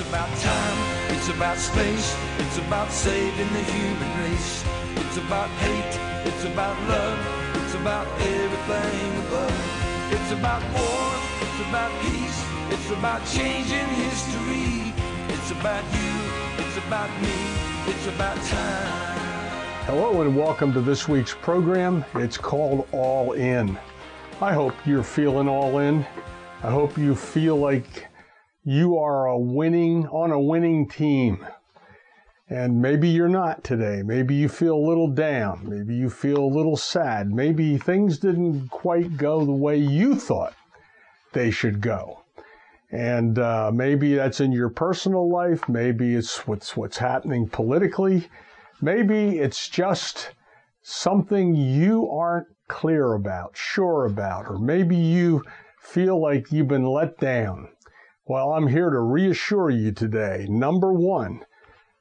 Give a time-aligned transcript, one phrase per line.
[0.00, 4.64] It's about time, it's about space, it's about saving the human race.
[4.96, 7.18] It's about hate, it's about love,
[7.62, 10.10] it's about everything above.
[10.10, 14.94] It's about war, it's about peace, it's about changing history.
[15.28, 17.36] It's about you, it's about me,
[17.86, 19.84] it's about time.
[19.84, 22.06] Hello and welcome to this week's program.
[22.14, 23.78] It's called All In.
[24.40, 26.06] I hope you're feeling all in.
[26.62, 28.09] I hope you feel like
[28.64, 31.46] you are a winning on a winning team.
[32.48, 34.02] And maybe you're not today.
[34.04, 35.68] Maybe you feel a little down.
[35.68, 37.30] Maybe you feel a little sad.
[37.32, 40.54] Maybe things didn't quite go the way you thought
[41.32, 42.24] they should go.
[42.90, 45.68] And uh, maybe that's in your personal life.
[45.68, 48.28] Maybe it's what's what's happening politically.
[48.82, 50.30] Maybe it's just
[50.82, 55.44] something you aren't clear about, sure about, or maybe you
[55.80, 57.68] feel like you've been let down.
[58.30, 60.46] Well, I'm here to reassure you today.
[60.48, 61.40] Number one,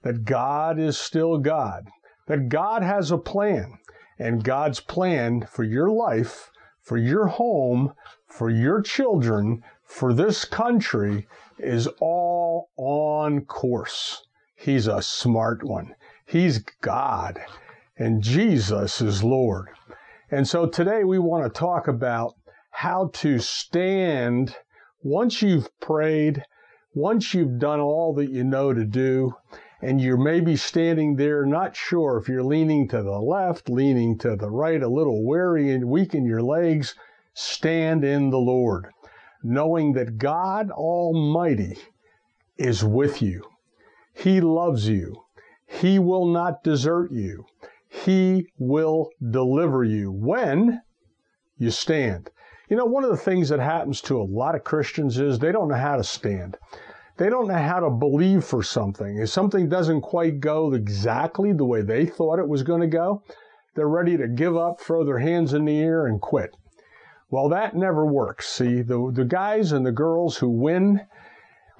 [0.03, 1.87] that God is still God,
[2.27, 3.79] that God has a plan,
[4.19, 6.51] and God's plan for your life,
[6.83, 7.93] for your home,
[8.27, 11.27] for your children, for this country
[11.57, 14.23] is all on course.
[14.55, 15.95] He's a smart one.
[16.27, 17.39] He's God,
[17.97, 19.69] and Jesus is Lord.
[20.29, 22.35] And so today we want to talk about
[22.69, 24.55] how to stand
[25.01, 26.43] once you've prayed,
[26.93, 29.33] once you've done all that you know to do,
[29.81, 34.35] and you're maybe standing there not sure if you're leaning to the left, leaning to
[34.35, 36.95] the right, a little weary and weak in your legs,
[37.33, 38.87] stand in the Lord,
[39.41, 41.77] knowing that God Almighty
[42.57, 43.43] is with you.
[44.13, 45.23] He loves you.
[45.65, 47.45] He will not desert you.
[47.87, 50.81] He will deliver you when
[51.57, 52.29] you stand.
[52.69, 55.51] You know, one of the things that happens to a lot of Christians is they
[55.51, 56.55] don't know how to stand.
[57.17, 59.17] They don't know how to believe for something.
[59.17, 63.23] If something doesn't quite go exactly the way they thought it was going to go,
[63.73, 66.55] they're ready to give up, throw their hands in the air, and quit.
[67.31, 68.47] Well, that never works.
[68.47, 71.01] See, the, the guys and the girls who win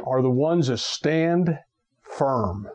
[0.03, 1.59] are the ones that stand
[2.01, 2.67] firm.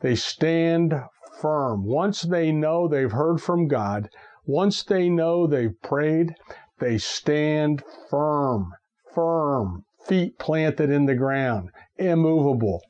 [0.00, 0.94] They stand
[1.40, 1.84] firm.
[1.84, 4.08] Once they know they've heard from God,
[4.46, 6.34] once they know they've prayed,
[6.78, 8.72] they stand firm,
[9.14, 12.82] firm, feet planted in the ground, immovable.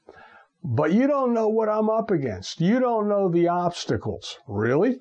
[0.65, 2.61] But you don't know what I'm up against.
[2.61, 4.39] You don't know the obstacles.
[4.47, 5.01] Really?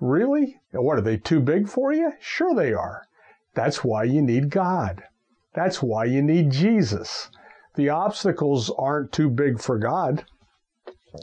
[0.00, 0.60] Really?
[0.72, 2.12] What are they too big for you?
[2.20, 3.06] Sure they are.
[3.54, 5.04] That's why you need God.
[5.54, 7.30] That's why you need Jesus.
[7.76, 10.24] The obstacles aren't too big for God,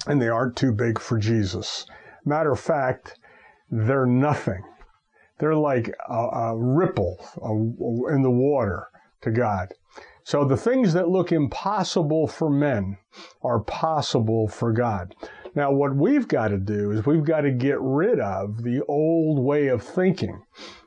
[0.08, 1.86] and they aren't too big for Jesus.
[2.26, 3.20] Matter of fact,
[3.70, 4.64] they're nothing.
[5.42, 7.18] They're like a, a ripple
[8.14, 8.90] in the water
[9.22, 9.74] to God.
[10.24, 12.98] So the things that look impossible for men
[13.42, 15.16] are possible for God.
[15.56, 19.44] Now, what we've got to do is we've got to get rid of the old
[19.44, 20.44] way of thinking.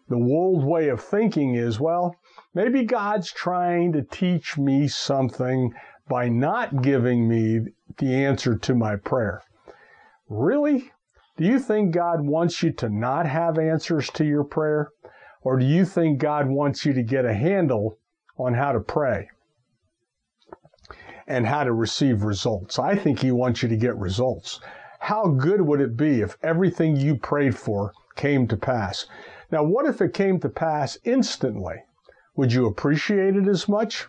[0.09, 2.15] The old way of thinking is, well,
[2.54, 5.75] maybe God's trying to teach me something
[6.09, 9.42] by not giving me the answer to my prayer.
[10.28, 10.92] Really?
[11.37, 14.91] Do you think God wants you to not have answers to your prayer?
[15.43, 17.99] Or do you think God wants you to get a handle
[18.39, 19.28] on how to pray
[21.27, 22.78] and how to receive results.
[22.78, 24.61] I think He wants you to get results.
[25.00, 29.06] How good would it be if everything you prayed for came to pass?
[29.51, 31.77] Now, what if it came to pass instantly?
[32.37, 34.06] Would you appreciate it as much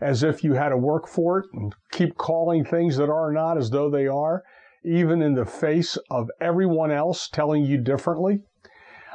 [0.00, 3.58] as if you had to work for it and keep calling things that are not
[3.58, 4.42] as though they are,
[4.88, 8.40] even in the face of everyone else telling you differently?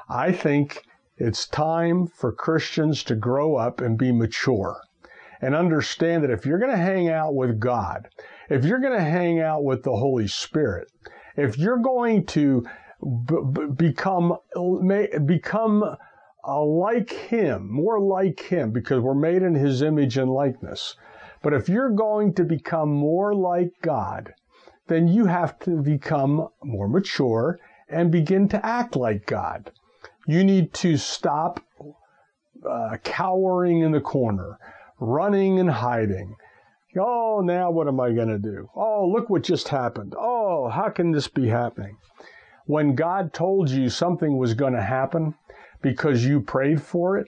[0.08, 0.84] I think
[1.18, 4.82] it's time for Christians to grow up and be mature
[5.42, 8.08] and understand that if you're going to hang out with God,
[8.50, 10.88] if you're going to hang out with the Holy Spirit,
[11.36, 12.66] if you're going to
[13.26, 14.38] b- b- become
[15.26, 15.84] become
[16.46, 20.96] uh, like Him, more like Him, because we're made in His image and likeness.
[21.42, 24.34] But if you're going to become more like God,
[24.88, 27.60] then you have to become more mature
[27.90, 29.72] and begin to act like God.
[30.28, 31.60] You need to stop
[32.68, 34.58] uh, cowering in the corner,
[35.00, 36.36] running and hiding.
[36.98, 38.70] Oh, now what am I going to do?
[38.76, 40.14] Oh, look what just happened.
[40.18, 41.98] Oh, how can this be happening?
[42.66, 45.36] When God told you something was going to happen
[45.82, 47.28] because you prayed for it,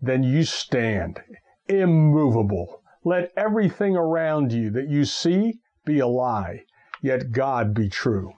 [0.00, 1.20] then you stand
[1.68, 2.82] immovable.
[3.04, 6.64] Let everything around you that you see be a lie,
[7.06, 8.34] yet God be true,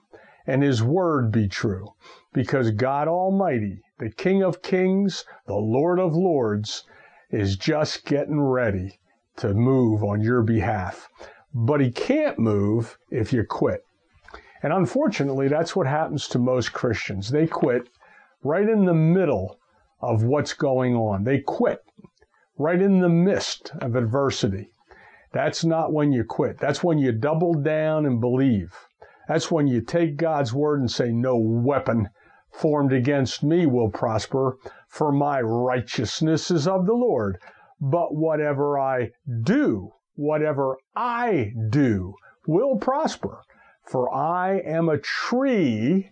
[0.46, 1.94] and His Word be true,
[2.32, 6.84] because God Almighty the King of Kings, the Lord of Lords,
[7.30, 9.00] is just getting ready
[9.36, 11.08] to move on your behalf.
[11.54, 13.84] but he can't move if you quit.
[14.62, 17.30] And unfortunately, that's what happens to most Christians.
[17.30, 17.88] They quit
[18.42, 19.58] right in the middle
[20.00, 21.24] of what's going on.
[21.24, 21.82] They quit
[22.56, 24.70] right in the midst of adversity.
[25.32, 26.58] That's not when you quit.
[26.58, 28.74] That's when you double down and believe.
[29.28, 32.08] That's when you take God's word and say, No weapon
[32.50, 34.56] formed against me will prosper,
[34.88, 37.38] for my righteousness is of the Lord.
[37.80, 39.10] But whatever I
[39.42, 42.14] do, whatever I do,
[42.46, 43.42] will prosper.
[43.84, 46.10] For I am a tree,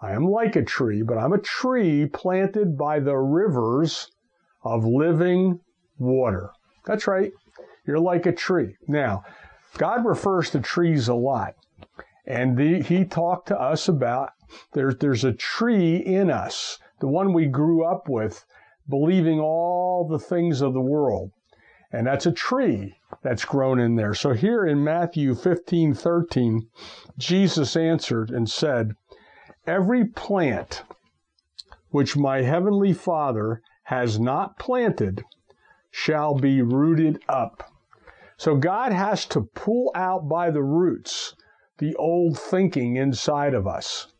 [0.00, 4.10] I am like a tree, but I'm a tree planted by the rivers
[4.62, 5.60] of living
[5.98, 6.50] water.
[6.86, 7.32] That's right.
[7.90, 8.76] You're like a tree.
[8.86, 9.24] Now,
[9.76, 11.56] God refers to trees a lot.
[12.24, 14.30] And the, he talked to us about
[14.74, 18.44] there's there's a tree in us, the one we grew up with,
[18.88, 21.32] believing all the things of the world.
[21.90, 24.14] And that's a tree that's grown in there.
[24.14, 26.68] So here in Matthew 15, 13,
[27.18, 28.92] Jesus answered and said,
[29.66, 30.84] Every plant
[31.88, 35.24] which my heavenly Father has not planted
[35.90, 37.69] shall be rooted up.
[38.40, 41.34] So God has to pull out by the roots
[41.76, 44.14] the old thinking inside of us.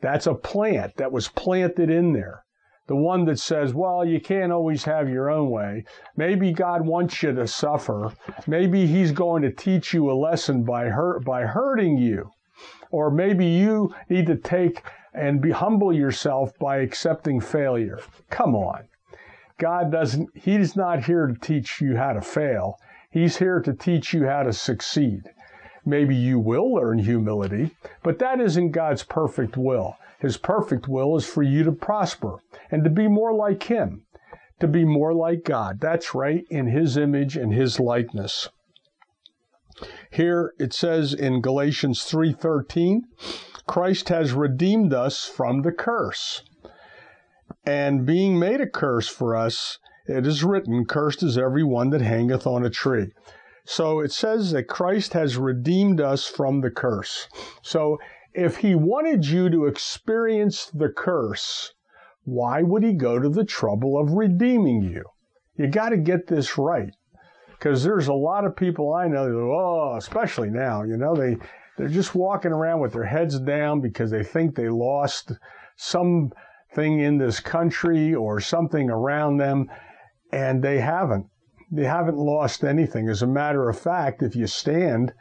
[0.00, 2.42] That's a plant that was planted in there.
[2.88, 5.84] The one that says, well, you can't always have your own way.
[6.16, 8.12] Maybe God wants you to suffer.
[8.48, 12.32] Maybe He's going to teach you a lesson by hurt, by hurting you.
[12.90, 14.82] Or maybe you need to take
[15.14, 18.00] and be humble yourself by accepting failure.
[18.28, 18.88] Come on.
[19.60, 22.76] God doesn't, He's not here to teach you how to fail.
[23.12, 25.30] He's here to teach you how to succeed.
[25.84, 29.96] Maybe you will learn humility, but that isn't God's perfect will.
[30.18, 32.38] His perfect will is for you to prosper
[32.70, 34.06] and to be more like Him,
[34.60, 35.80] to be more like God.
[35.80, 38.48] That's right, in His image and His likeness.
[40.10, 43.02] Here it says in Galatians 3:13,
[43.66, 46.42] Christ has redeemed us from the curse.
[47.66, 52.00] And being made a curse for us, it is written, Cursed is every one that
[52.00, 53.12] hangeth on a tree.
[53.64, 57.28] So it says that Christ has redeemed us from the curse.
[57.62, 57.98] So
[58.34, 61.72] if he wanted you to experience the curse,
[62.24, 65.04] why would he go to the trouble of redeeming you?
[65.56, 66.92] You got to get this right.
[67.50, 71.36] Because there's a lot of people I know, oh, especially now, you know, they,
[71.76, 75.32] they're just walking around with their heads down because they think they lost
[75.76, 76.32] something
[77.00, 79.70] in this country or something around them,
[80.32, 81.26] and they haven't
[81.74, 83.08] they haven't lost anything.
[83.08, 85.14] As a matter of fact, if you stand,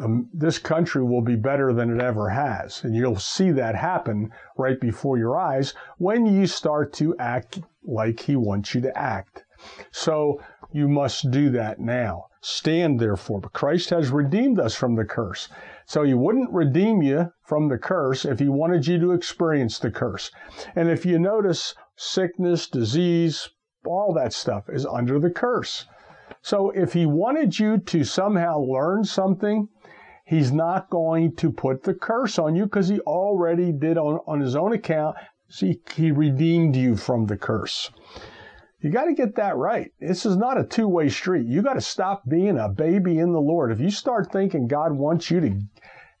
[0.00, 2.84] um, this country will be better than it ever has.
[2.84, 8.20] And you'll see that happen right before your eyes when you start to act like
[8.20, 9.44] He wants you to act.
[9.92, 10.42] So
[10.72, 12.26] you must do that now.
[12.42, 13.40] Stand therefore.
[13.40, 15.48] But Christ has redeemed us from the curse.
[15.86, 19.90] So he wouldn't redeem you from the curse if he wanted you to experience the
[19.90, 20.30] curse.
[20.74, 23.48] And if you notice sickness, disease,
[23.84, 25.86] all that stuff is under the curse.
[26.40, 29.68] So if he wanted you to somehow learn something,
[30.24, 34.40] he's not going to put the curse on you because he already did on, on
[34.40, 35.16] his own account.
[35.48, 37.90] See, he redeemed you from the curse.
[38.80, 39.92] You got to get that right.
[40.00, 41.46] This is not a two way street.
[41.46, 43.70] You got to stop being a baby in the Lord.
[43.70, 45.60] If you start thinking God wants you to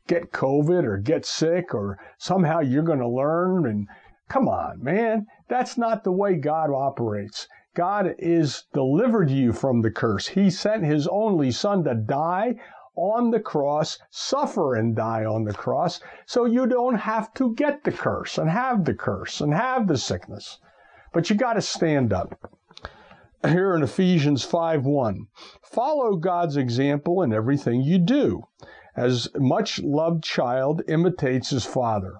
[0.06, 3.88] get COVID or get sick or somehow you're going to learn and
[4.32, 5.26] come on, man.
[5.48, 7.48] That's not the way God operates.
[7.74, 10.28] God is delivered you from the curse.
[10.28, 12.54] He sent his only son to die
[12.96, 17.84] on the cross, suffer and die on the cross, so you don't have to get
[17.84, 20.58] the curse and have the curse and have the sickness.
[21.12, 22.50] But you got to stand up.
[23.46, 25.26] Here in Ephesians 5 1,
[25.62, 28.44] follow God's example in everything you do,
[28.96, 32.14] as much loved child imitates his father.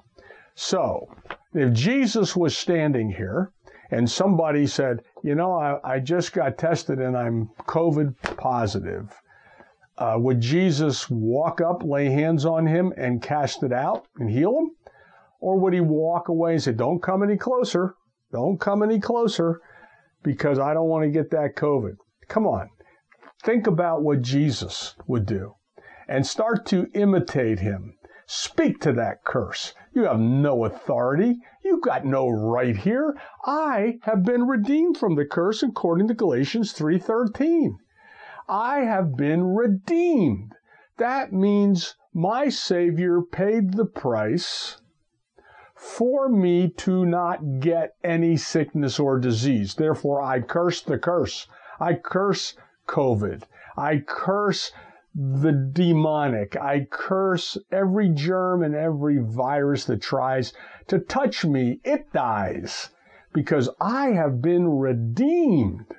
[0.55, 1.09] So,
[1.55, 3.53] if Jesus was standing here
[3.91, 9.15] and somebody said, you know, I, I just got tested and I'm COVID positive,
[9.99, 14.57] uh, would Jesus walk up, lay hands on him, and cast it out and heal
[14.59, 14.71] him?
[15.41, 17.95] Or would he walk away and say, don't come any closer,
[18.33, 19.61] don't come any closer
[20.23, 21.97] because I don't want to get that COVID?
[22.29, 22.71] Come on.
[23.45, 25.55] Think about what Jesus would do
[26.09, 27.95] and start to imitate him.
[28.35, 29.75] Speak to that curse.
[29.93, 31.43] You have no authority.
[31.63, 33.15] You've got no right here.
[33.45, 37.79] I have been redeemed from the curse according to Galatians 3:13.
[38.49, 40.55] I have been redeemed.
[40.97, 44.81] That means my Savior paid the price
[45.75, 49.75] for me to not get any sickness or disease.
[49.75, 51.49] Therefore, I curse the curse.
[51.79, 52.57] I curse
[52.89, 53.43] COVID.
[53.77, 54.73] I curse
[55.15, 56.57] the demonic.
[56.57, 60.53] I curse every germ and every virus that tries
[60.89, 61.81] to touch me.
[61.85, 62.91] It dies
[63.33, 65.95] because I have been redeemed.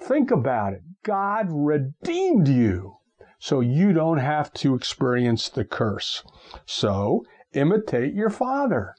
[0.00, 0.82] Think about it.
[1.02, 2.96] God redeemed you
[3.38, 6.22] so you don't have to experience the curse.
[6.66, 8.94] So imitate your father.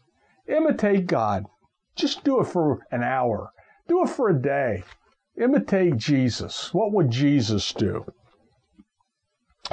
[0.47, 1.45] Imitate God.
[1.95, 3.51] Just do it for an hour.
[3.87, 4.83] Do it for a day.
[5.37, 6.73] Imitate Jesus.
[6.73, 8.05] What would Jesus do?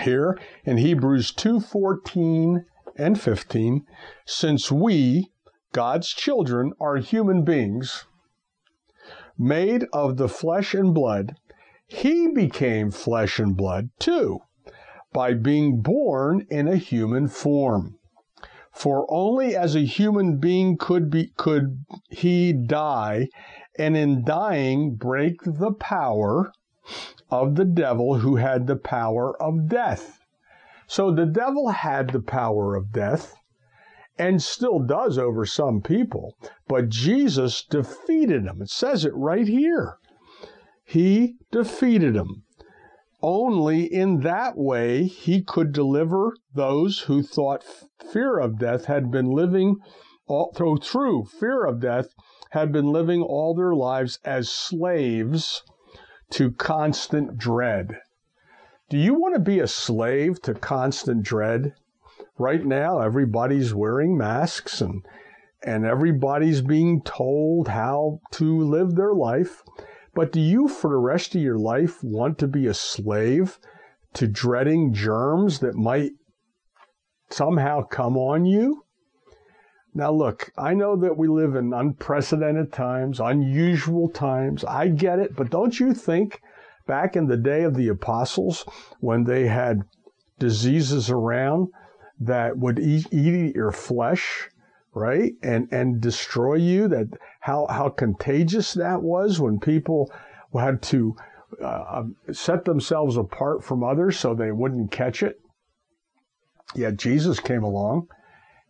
[0.03, 3.87] Here in Hebrews 2:14 and 15,
[4.27, 5.31] since we,
[5.73, 8.05] God's children, are human beings,
[9.39, 11.37] made of the flesh and blood,
[11.87, 14.41] he became flesh and blood too,
[15.13, 17.99] by being born in a human form.
[18.73, 23.29] For only as a human being could be could he die,
[23.79, 26.53] and in dying break the power
[27.31, 30.21] of the devil who had the power of death.
[30.87, 33.35] So the devil had the power of death
[34.19, 36.37] and still does over some people,
[36.69, 38.63] but Jesus defeated him.
[38.63, 39.99] It says it right here.
[40.85, 42.45] He defeated him.
[43.21, 47.65] Only in that way he could deliver those who thought
[48.13, 49.79] fear of death had been living
[50.29, 52.15] all through, through fear of death
[52.51, 55.63] had been living all their lives as slaves
[56.31, 58.01] to constant dread.
[58.89, 61.75] Do you want to be a slave to constant dread?
[62.39, 65.05] Right now, everybody's wearing masks and
[65.63, 69.65] and everybody's being told how to live their life.
[70.15, 73.59] But do you, for the rest of your life, want to be a slave
[74.15, 76.13] to dreading germs that might
[77.29, 78.86] somehow come on you?
[79.97, 84.63] Now, look, I know that we live in unprecedented times, unusual times.
[84.63, 86.43] I get it, but don't you think
[86.87, 88.67] back in the day of the apostles
[89.01, 89.85] when they had
[90.39, 91.69] diseases around
[92.21, 94.51] that would eat, eat your flesh?
[94.97, 95.35] right?
[95.43, 96.89] And and destroy you.
[96.89, 97.09] That
[97.41, 100.11] how how contagious that was when people
[100.59, 101.15] had to
[101.63, 105.39] uh, um, set themselves apart from others so they wouldn't catch it.
[106.75, 108.09] Yet Jesus came along,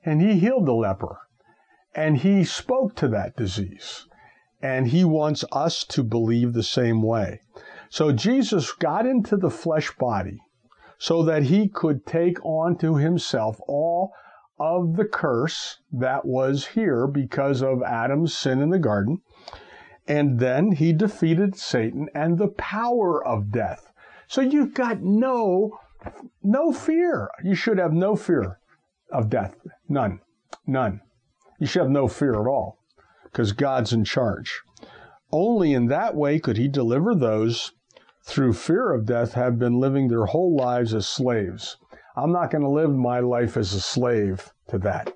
[0.07, 1.19] and he healed the leper,
[1.93, 4.07] and he spoke to that disease,
[4.63, 7.41] and he wants us to believe the same way.
[7.91, 10.41] So Jesus got into the flesh body
[10.97, 14.13] so that he could take on to himself all
[14.61, 19.21] of the curse that was here because of Adam's sin in the garden.
[20.07, 23.93] And then he defeated Satan and the power of death.
[24.29, 25.79] So you've got no
[26.43, 27.29] no fear.
[27.43, 28.61] You should have no fear
[29.11, 29.55] of death.
[29.89, 30.21] None.
[30.67, 31.01] None.
[31.59, 32.79] You should have no fear at all
[33.25, 34.63] because God's in charge.
[35.33, 37.73] Only in that way could he deliver those
[38.23, 41.77] through fear of death have been living their whole lives as slaves.
[42.17, 45.13] I'm not going to live my life as a slave to that.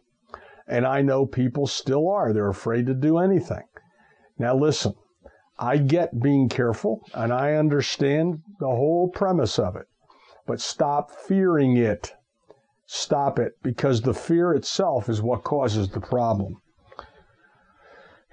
[0.69, 2.33] And I know people still are.
[2.33, 3.65] They're afraid to do anything.
[4.39, 4.95] Now, listen,
[5.59, 9.87] I get being careful and I understand the whole premise of it,
[10.47, 12.15] but stop fearing it.
[12.93, 16.61] Stop it because the fear itself is what causes the problem.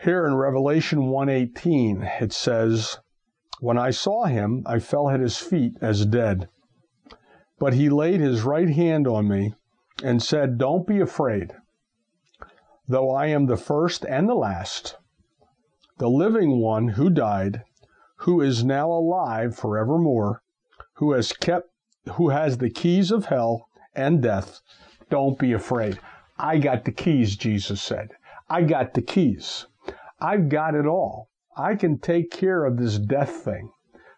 [0.01, 2.97] Here in Revelation 1:18 it says,
[3.59, 6.49] "When I saw him, I fell at his feet as dead."
[7.59, 9.53] But he laid his right hand on me
[10.03, 11.53] and said, Don't be afraid.
[12.87, 14.97] Though I am the first and the last,
[15.99, 17.63] the living one who died,
[18.21, 20.41] who is now alive forevermore,
[20.93, 21.69] who has kept
[22.13, 23.66] who has the keys of hell
[23.97, 24.61] and death,
[25.09, 25.99] don't be afraid.
[26.37, 28.09] I got the keys, Jesus said.
[28.49, 29.65] I got the keys.
[30.21, 31.29] I've got it all.
[31.57, 33.71] I can take care of this death thing.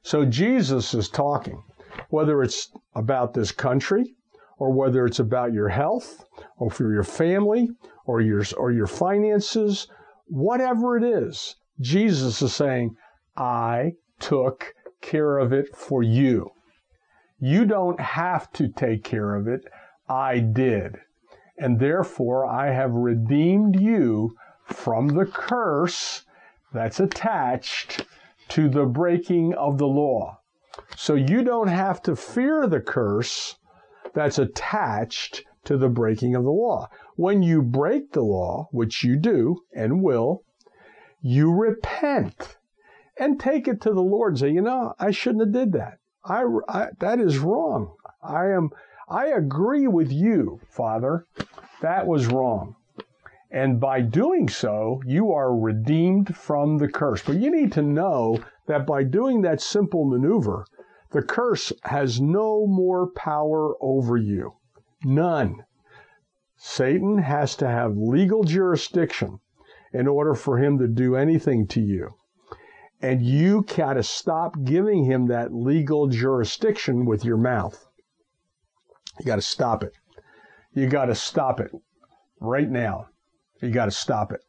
[0.04, 1.64] So Jesus is talking
[2.10, 4.16] whether it's about this country
[4.58, 6.26] or whether it's about your health
[6.58, 7.70] or for your family
[8.06, 9.88] or your or your finances,
[10.28, 12.96] whatever it is, Jesus is saying,
[13.38, 16.52] I took care of it for you.
[17.40, 19.66] You don't have to take care of it.
[20.08, 20.98] I did.
[21.58, 26.26] And therefore, I have redeemed you from the curse
[26.74, 28.06] that's attached
[28.50, 30.40] to the breaking of the law.
[30.96, 33.56] So you don't have to fear the curse
[34.14, 36.90] that's attached to the breaking of the law.
[37.16, 40.44] When you break the law, which you do and will,
[41.22, 42.58] you repent
[43.18, 46.00] and take it to the Lord and say, you know, I shouldn't have did that.
[46.30, 47.92] I, I that is wrong.
[48.22, 48.70] I am
[49.10, 51.26] I agree with you, Father.
[51.82, 52.76] That was wrong.
[53.52, 57.24] And by doing so, you are redeemed from the curse.
[57.24, 60.66] But you need to know that by doing that simple maneuver,
[61.12, 64.54] The curse has no more power over you.
[65.04, 65.64] None.
[66.56, 69.40] Satan has to have legal jurisdiction
[69.92, 72.14] in order for him to do anything to you.
[73.02, 77.88] And you got to stop giving him that legal jurisdiction with your mouth.
[79.20, 79.94] You got to stop it.
[80.74, 81.72] You got to stop it
[82.40, 83.08] right now.
[83.62, 84.42] You got to stop it.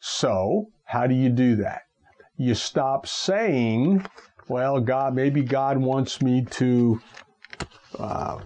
[0.00, 1.82] So, how do you do that?
[2.36, 4.06] You stop saying,
[4.48, 7.00] well, God, maybe God wants me to
[7.98, 8.40] uh,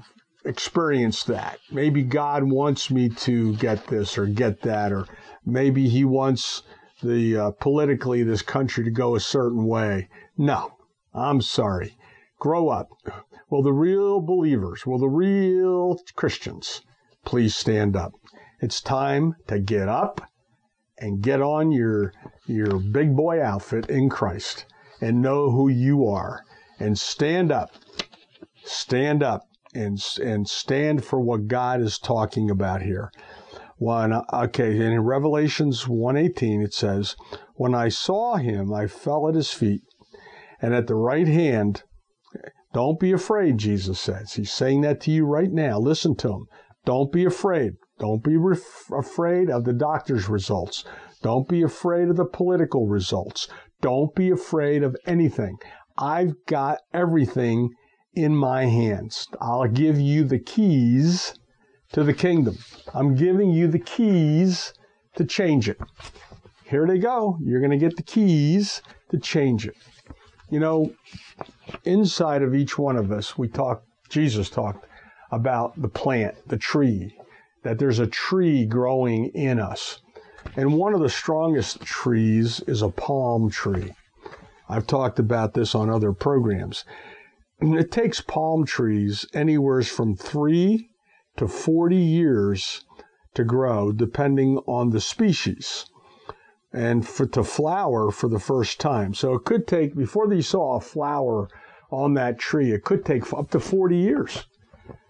[0.44, 1.58] experience that.
[1.70, 5.06] Maybe God wants me to get this or get that, or
[5.44, 6.62] maybe He wants
[7.02, 10.08] the uh, politically this country to go a certain way.
[10.36, 10.76] No,
[11.14, 11.96] I'm sorry.
[12.38, 12.88] Grow up.
[13.50, 16.82] Will the real believers, will the real Christians,
[17.24, 18.12] please stand up?
[18.60, 20.20] It's time to get up
[20.98, 22.12] and get on your
[22.46, 24.66] your big boy outfit in Christ
[25.00, 26.44] and know who you are
[26.78, 27.70] and stand up.
[28.64, 29.42] Stand up
[29.74, 33.10] and and stand for what God is talking about here.
[33.80, 37.16] One okay, and in Revelations 1:18 it says,
[37.54, 39.80] "When I saw him, I fell at his feet,
[40.60, 41.84] and at the right hand
[42.74, 44.34] don't be afraid, Jesus says.
[44.34, 45.78] He's saying that to you right now.
[45.78, 46.46] Listen to him.
[46.84, 47.72] Don't be afraid.
[47.98, 48.36] Don't be
[48.92, 50.84] afraid of the doctor's results.
[51.22, 53.48] Don't be afraid of the political results.
[53.80, 55.56] Don't be afraid of anything.
[55.96, 57.70] I've got everything
[58.12, 59.26] in my hands.
[59.40, 61.32] I'll give you the keys
[61.92, 62.56] to the kingdom.
[62.94, 64.72] I'm giving you the keys
[65.16, 65.78] to change it.
[66.64, 67.36] Here they go.
[67.42, 69.76] You're going to get the keys to change it.
[70.50, 70.92] You know,
[71.84, 74.86] inside of each one of us, we talk, Jesus talked
[75.32, 77.16] about the plant, the tree,
[77.62, 80.00] that there's a tree growing in us.
[80.56, 83.92] And one of the strongest trees is a palm tree.
[84.68, 86.84] I've talked about this on other programs.
[87.60, 90.89] It takes palm trees anywhere from three
[91.40, 92.84] to 40 years
[93.32, 95.86] to grow, depending on the species,
[96.70, 99.14] and for, to flower for the first time.
[99.14, 101.48] So it could take, before they saw a flower
[101.90, 104.44] on that tree, it could take up to 40 years.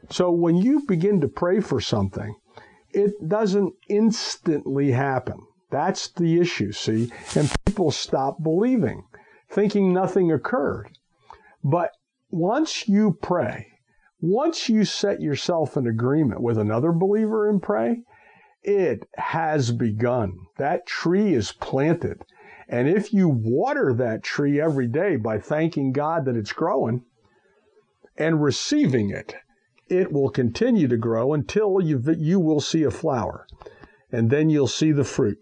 [0.08, 2.36] So when you begin to pray for something,
[2.92, 5.40] it doesn't instantly happen.
[5.68, 7.10] That's the issue, see?
[7.34, 9.02] And people stop believing,
[9.48, 10.96] thinking nothing occurred.
[11.64, 11.90] But
[12.30, 13.66] once you pray,
[14.20, 18.02] once you set yourself in agreement with another believer and pray,
[18.62, 20.38] it has begun.
[20.58, 22.24] That tree is planted.
[22.68, 27.02] And if you water that tree every day by thanking God that it's growing
[28.16, 29.34] and receiving it,
[29.88, 33.46] it will continue to grow until you, you will see a flower.
[34.12, 35.38] And then you'll see the fruit.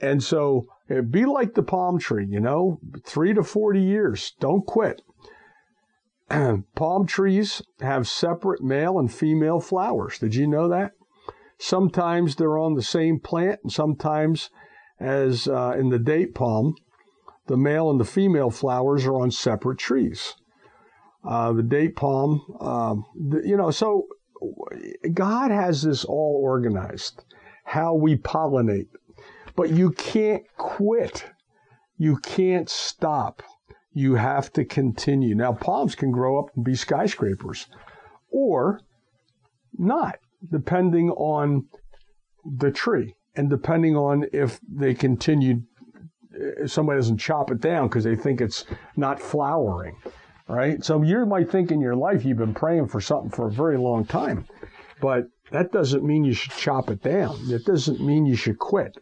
[0.00, 4.34] And so eh, be like the palm tree, you know, three to 40 years.
[4.40, 5.02] Don't quit.
[6.74, 10.18] palm trees have separate male and female flowers.
[10.18, 10.92] Did you know that?
[11.58, 14.50] Sometimes they're on the same plant, and sometimes,
[15.00, 16.74] as uh, in the date palm,
[17.46, 20.34] the male and the female flowers are on separate trees.
[21.24, 24.06] Uh, the date palm, um, the, you know, so
[25.12, 27.24] God has this all organized,
[27.64, 28.88] how we pollinate.
[29.54, 31.24] But you can't quit.
[31.96, 33.42] You can't stop
[33.96, 35.34] you have to continue.
[35.34, 37.66] Now, palms can grow up and be skyscrapers
[38.28, 38.82] or
[39.78, 40.18] not,
[40.50, 41.64] depending on
[42.44, 45.62] the tree and depending on if they continue,
[46.30, 48.66] if somebody doesn't chop it down because they think it's
[48.98, 49.96] not flowering,
[50.46, 50.84] right?
[50.84, 53.78] So you might think in your life you've been praying for something for a very
[53.78, 54.46] long time,
[55.00, 57.38] but that doesn't mean you should chop it down.
[57.48, 58.98] It doesn't mean you should quit.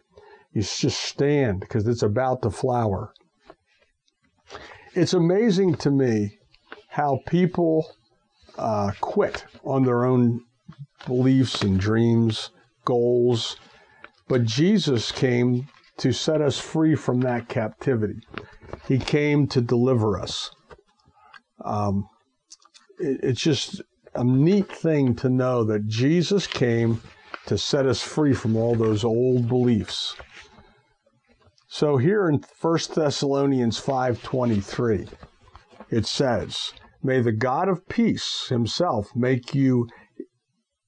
[0.53, 3.11] You just stand because it's about to flower
[4.95, 6.37] it's amazing to me
[6.87, 7.85] how people
[8.57, 10.41] uh, quit on their own
[11.05, 12.51] beliefs and dreams,
[12.85, 13.57] goals.
[14.29, 18.21] But Jesus came to set us free from that captivity.
[18.87, 20.51] He came to deliver us.
[21.63, 22.07] Um,
[22.97, 23.81] it, it's just
[24.13, 27.01] a neat thing to know that Jesus came
[27.47, 30.15] to set us free from all those old beliefs.
[31.77, 35.09] So here in 1 Thessalonians 5:23
[35.89, 36.71] it says,
[37.03, 39.89] "May the God of peace himself make you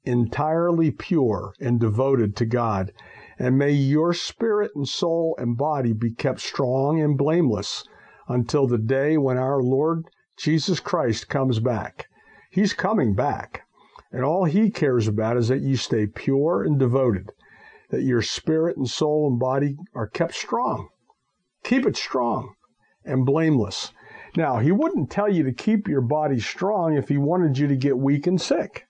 [0.05, 2.93] entirely pure and devoted to God,
[3.37, 7.83] and may your spirit and soul and body be kept strong and blameless
[8.29, 10.05] until the day when our Lord
[10.37, 12.07] Jesus Christ comes back.
[12.49, 13.63] He's coming back,
[14.09, 17.33] and all he cares about is that you stay pure and devoted
[17.89, 20.89] that your spirit and soul and body are kept strong.
[21.63, 22.55] Keep it strong
[23.05, 23.93] and blameless.
[24.35, 27.75] Now, he wouldn't tell you to keep your body strong if he wanted you to
[27.75, 28.87] get weak and sick.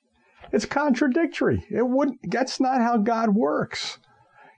[0.52, 1.66] It's contradictory.
[1.70, 4.00] It wouldn't that's not how God works.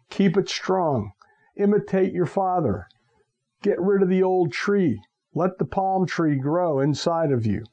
[0.09, 1.11] Keep it strong.
[1.55, 2.87] Imitate your father.
[3.61, 5.01] Get rid of the old tree.
[5.33, 7.65] Let the palm tree grow inside of you.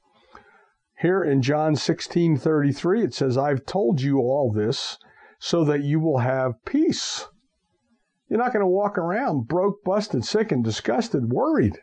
[0.99, 4.99] Here in John 16:33 it says, "I've told you all this
[5.39, 7.29] so that you will have peace."
[8.29, 11.81] You're not going to walk around broke, busted, sick and disgusted, worried.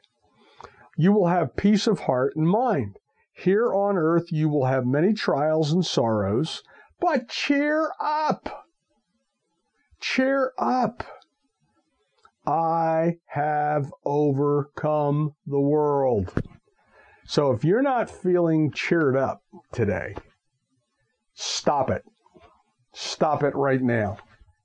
[0.97, 2.97] You will have peace of heart and mind.
[3.33, 6.61] Here on earth you will have many trials and sorrows,
[6.99, 8.67] but cheer up.
[9.99, 11.03] Cheer up.
[12.45, 16.33] I have overcome the world.
[17.25, 20.15] So if you're not feeling cheered up today,
[21.33, 22.03] stop it.
[22.93, 24.17] Stop it right now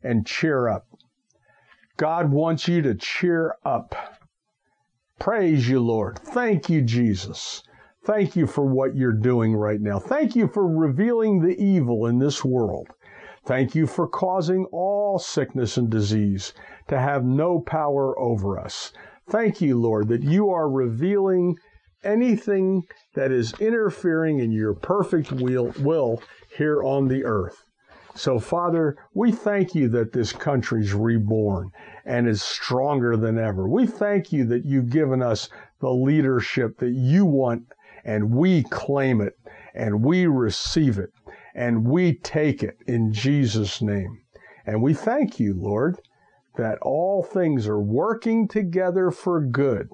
[0.02, 0.86] and cheer up.
[1.96, 3.94] God wants you to cheer up.
[5.18, 6.18] Praise you, Lord.
[6.20, 7.62] Thank you, Jesus.
[8.04, 9.98] Thank you for what you're doing right now.
[9.98, 12.88] Thank you for revealing the evil in this world.
[13.44, 16.52] Thank you for causing all sickness and disease
[16.88, 18.92] to have no power over us.
[19.28, 21.56] Thank you, Lord, that you are revealing
[22.04, 22.82] anything
[23.14, 26.22] that is interfering in your perfect will,
[26.56, 27.64] here on the earth.
[28.14, 31.70] So, Father, we thank you that this country's reborn
[32.04, 33.68] and is stronger than ever.
[33.68, 35.48] We thank you that you've given us
[35.80, 37.64] the leadership that you want,
[38.04, 39.38] and we claim it,
[39.74, 41.12] and we receive it,
[41.54, 44.20] and we take it in Jesus' name.
[44.66, 46.00] And we thank you, Lord,
[46.56, 49.90] that all things are working together for good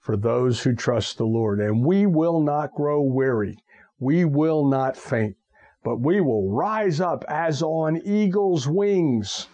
[0.00, 1.60] for those who trust the Lord.
[1.60, 3.56] And we will not grow weary.
[3.98, 5.36] We will not faint,
[5.84, 9.46] but we will rise up as on eagle's wings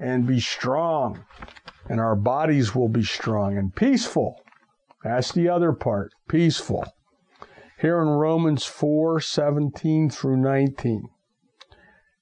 [0.00, 1.24] and be strong.
[1.88, 4.42] And our bodies will be strong and peaceful.
[5.04, 6.84] That's the other part peaceful.
[7.80, 11.08] Here in Romans 4 17 through 19.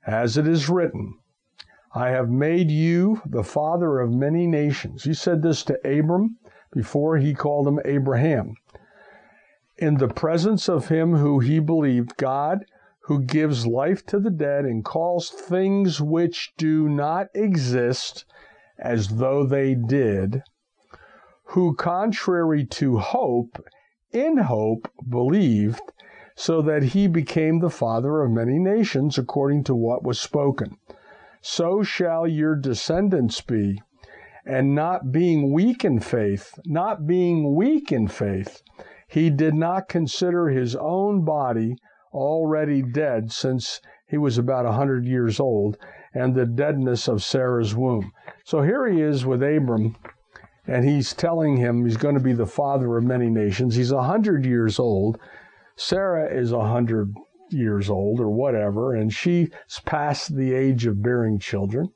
[0.06, 1.18] As it is written,
[1.94, 5.04] I have made you the father of many nations.
[5.04, 6.36] He said this to Abram
[6.70, 8.54] before he called him Abraham.
[9.78, 12.64] In the presence of him who he believed, God,
[13.08, 18.26] who gives life to the dead and calls things which do not exist
[18.78, 20.42] as though they did,
[21.44, 23.64] who, contrary to hope,
[24.12, 25.80] in hope believed,
[26.36, 30.76] so that he became the father of many nations according to what was spoken.
[31.40, 33.80] So shall your descendants be
[34.44, 38.60] and not being weak in faith, not being weak in faith,
[39.08, 41.76] he did not consider his own body
[42.12, 45.76] already dead since he was about a hundred years old
[46.14, 48.12] and the deadness of Sarah's womb.
[48.44, 49.96] So here he is with Abram,
[50.66, 53.76] and he's telling him he's going to be the father of many nations.
[53.76, 55.18] He's a hundred years old.
[55.76, 57.14] Sarah is a hundred
[57.50, 59.50] years old or whatever, and she's
[59.84, 61.90] past the age of bearing children.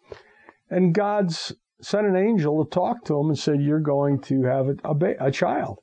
[0.70, 4.68] And God's sent an angel to talk to him and said, You're going to have
[4.68, 5.78] a, a, a child.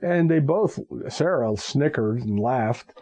[0.00, 0.78] And they both,
[1.08, 2.92] Sarah snickered and laughed,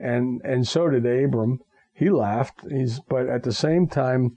[0.00, 1.60] and, and so did Abram.
[1.92, 2.62] He laughed.
[2.68, 4.36] He's, but at the same time,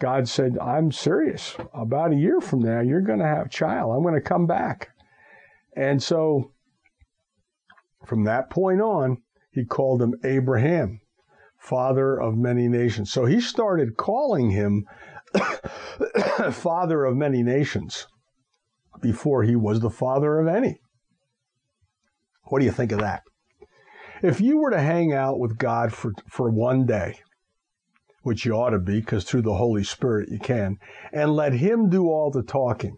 [0.00, 1.56] God said, I'm serious.
[1.72, 3.94] About a year from now, you're going to have a child.
[3.94, 4.90] I'm going to come back.
[5.76, 6.52] And so
[8.04, 9.18] from that point on,
[9.52, 11.00] he called him Abraham,
[11.58, 13.12] father of many nations.
[13.12, 14.86] So he started calling him
[16.50, 18.06] father of many nations
[19.00, 20.80] before he was the father of any.
[22.44, 23.22] What do you think of that?
[24.24, 27.20] If you were to hang out with God for, for one day,
[28.22, 30.78] which you ought to be, because through the Holy Spirit you can,
[31.12, 32.96] and let Him do all the talking,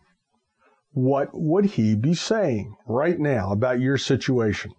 [0.92, 4.70] what would He be saying right now about your situation?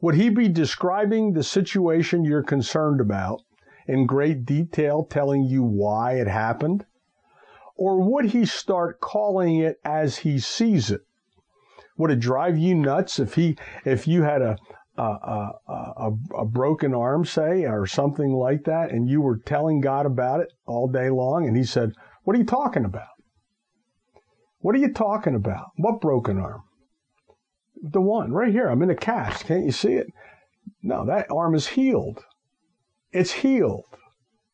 [0.00, 3.40] Would He be describing the situation you're concerned about
[3.88, 6.86] in great detail telling you why it happened?
[7.74, 11.00] Or would he start calling it as he sees it?
[11.98, 14.58] Would it drive you nuts if he if you had a
[14.96, 15.02] a,
[15.68, 20.40] a, a, broken arm, say, or something like that, and you were telling God about
[20.40, 21.92] it all day long, and he said,
[22.24, 23.08] What are you talking about?
[24.58, 25.70] What are you talking about?
[25.76, 26.62] What broken arm?
[27.82, 28.68] The one right here.
[28.68, 29.46] I'm in a cast.
[29.46, 30.06] Can't you see it?
[30.82, 32.24] No, that arm is healed.
[33.10, 33.84] It's healed.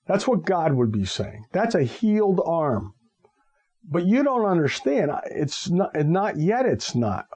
[0.06, 1.44] That's what God would be saying.
[1.52, 2.94] That's a healed arm.
[3.84, 5.10] But you don't understand.
[5.30, 7.26] It's not, not yet, it's not.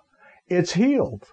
[0.48, 1.26] It's healed.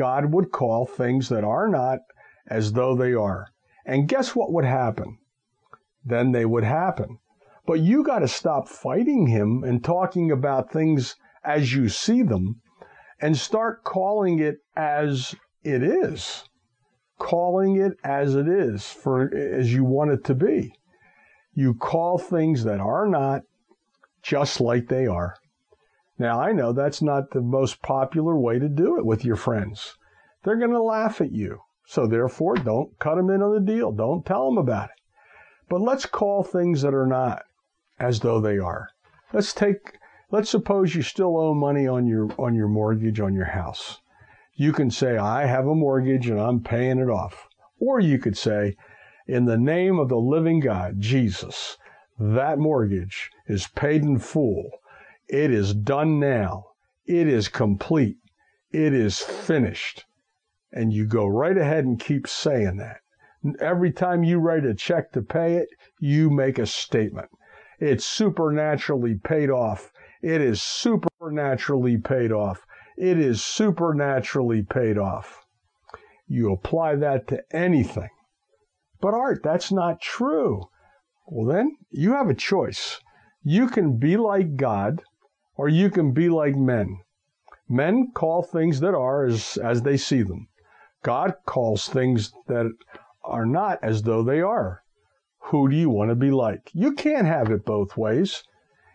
[0.00, 1.98] God would call things that are not
[2.46, 3.48] as though they are.
[3.84, 5.18] And guess what would happen?
[6.02, 7.18] Then they would happen.
[7.66, 12.62] But you got to stop fighting him and talking about things as you see them
[13.20, 15.34] and start calling it as
[15.64, 16.44] it is.
[17.18, 20.72] Calling it as it is for as you want it to be.
[21.52, 23.42] You call things that are not
[24.22, 25.36] just like they are.
[26.20, 29.96] Now, I know that's not the most popular way to do it with your friends.
[30.42, 31.62] They're going to laugh at you.
[31.86, 33.90] So, therefore, don't cut them in on the deal.
[33.90, 35.00] Don't tell them about it.
[35.70, 37.44] But let's call things that are not
[37.98, 38.90] as though they are.
[39.32, 39.96] Let's take
[40.30, 44.02] let's suppose you still owe money on your on your mortgage on your house.
[44.52, 47.48] You can say I have a mortgage and I'm paying it off.
[47.78, 48.76] Or you could say
[49.26, 51.78] in the name of the living God, Jesus,
[52.18, 54.79] that mortgage is paid in full.
[55.32, 56.64] It is done now.
[57.06, 58.16] It is complete.
[58.72, 60.04] It is finished.
[60.72, 62.98] And you go right ahead and keep saying that.
[63.60, 65.68] Every time you write a check to pay it,
[66.00, 67.28] you make a statement.
[67.78, 69.92] It's supernaturally paid off.
[70.20, 72.66] It is supernaturally paid off.
[72.98, 75.46] It is supernaturally paid off.
[76.26, 78.10] You apply that to anything.
[79.00, 80.64] But Art, that's not true.
[81.28, 83.00] Well, then you have a choice.
[83.44, 85.02] You can be like God
[85.60, 86.98] or you can be like men.
[87.68, 90.48] Men call things that are as, as they see them.
[91.02, 92.72] God calls things that
[93.22, 94.82] are not as though they are.
[95.50, 96.70] Who do you want to be like?
[96.72, 98.42] You can't have it both ways.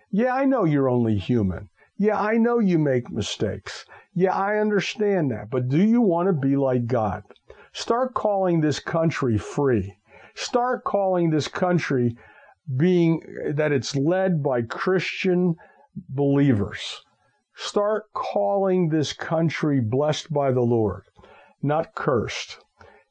[0.09, 1.69] Yeah, I know you're only human.
[1.99, 3.85] Yeah, I know you make mistakes.
[4.15, 5.51] Yeah, I understand that.
[5.51, 7.21] But do you want to be like God?
[7.73, 9.99] Start calling this country free.
[10.33, 12.17] Start calling this country
[12.75, 13.21] being
[13.53, 15.57] that it's led by Christian
[16.09, 17.01] believers.
[17.55, 21.03] Start calling this country blessed by the Lord,
[21.61, 22.59] not cursed.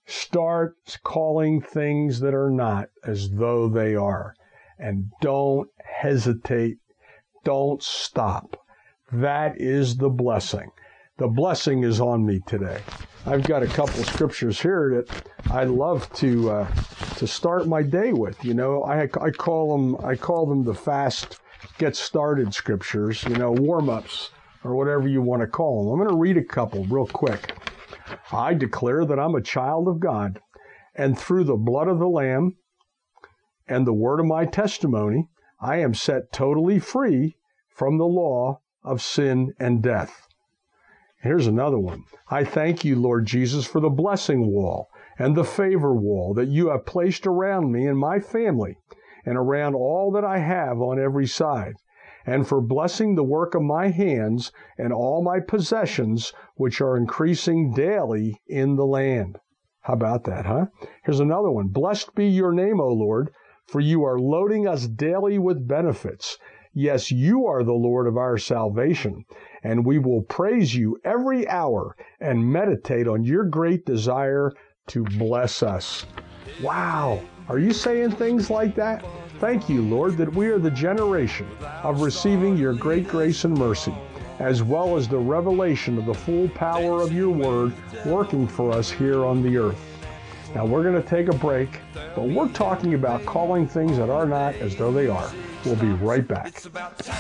[0.06, 4.34] Start calling things that are not as though they are.
[4.78, 6.76] And don't hesitate.
[7.42, 8.56] Don't stop.
[9.10, 10.70] That is the blessing.
[11.16, 12.80] The blessing is on me today.
[13.24, 16.74] I've got a couple scriptures here that I love to uh,
[17.16, 18.44] to start my day with.
[18.44, 21.38] You know, I I call them I call them the fast
[21.79, 23.24] get started scriptures.
[23.24, 24.31] You know, warm ups
[24.64, 25.92] or whatever you want to call them.
[25.92, 27.55] I'm going to read a couple real quick.
[28.33, 30.40] I declare that I'm a child of God,
[30.94, 32.57] and through the blood of the Lamb
[33.68, 35.29] and the word of my testimony,
[35.61, 37.37] I am set totally free
[37.68, 40.29] from the law of sin and death.
[41.22, 42.05] Here's another one.
[42.29, 46.68] I thank you, Lord Jesus, for the blessing wall and the favor wall that you
[46.68, 48.77] have placed around me and my family
[49.24, 51.74] and around all that I have on every side
[52.26, 57.72] and for blessing the work of my hands and all my possessions, which are increasing
[57.72, 59.38] daily in the land.
[59.82, 60.66] How about that, huh?
[61.04, 61.68] Here's another one.
[61.68, 63.30] Blessed be your name, O Lord,
[63.66, 66.38] for you are loading us daily with benefits.
[66.72, 69.24] Yes, you are the Lord of our salvation,
[69.62, 74.50] and we will praise you every hour and meditate on your great desire
[74.88, 76.04] to bless us.
[76.62, 77.20] Wow!
[77.46, 79.04] Are you saying things like that?
[79.38, 81.46] Thank you, Lord, that we are the generation
[81.83, 83.94] of receiving your great grace and mercy,
[84.38, 87.74] as well as the revelation of the full power of your word
[88.07, 89.78] working for us here on the earth.
[90.54, 94.26] Now, we're going to take a break, but we're talking about calling things that are
[94.26, 95.30] not as though they are.
[95.66, 96.46] We'll be right back.
[96.46, 97.16] It's about time,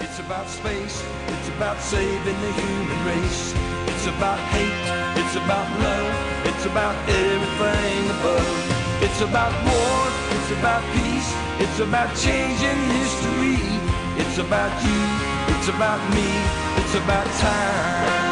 [0.00, 3.54] it's about space, it's about saving the human race.
[3.88, 8.77] It's about hate, it's about love, it's about everything above.
[9.00, 10.00] It's about war,
[10.36, 13.78] it's about peace, it's about changing history.
[14.18, 16.26] It's about you, it's about me,
[16.82, 18.28] it's about time.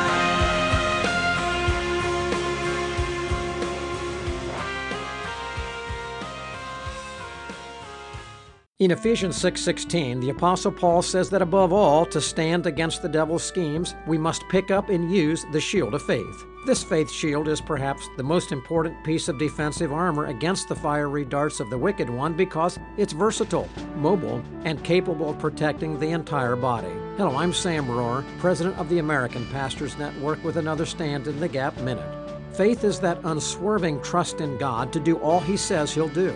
[8.79, 13.45] In Ephesians 6:16, the apostle Paul says that above all to stand against the devil's
[13.45, 16.45] schemes, we must pick up and use the shield of faith.
[16.67, 21.25] This faith shield is perhaps the most important piece of defensive armor against the fiery
[21.25, 26.57] darts of the wicked one because it's versatile, mobile, and capable of protecting the entire
[26.57, 26.91] body.
[27.19, 31.47] Hello, I'm Sam Rohrer, president of the American Pastors Network with another Stand in the
[31.47, 32.05] Gap minute.
[32.53, 36.35] Faith is that unswerving trust in God to do all he says he'll do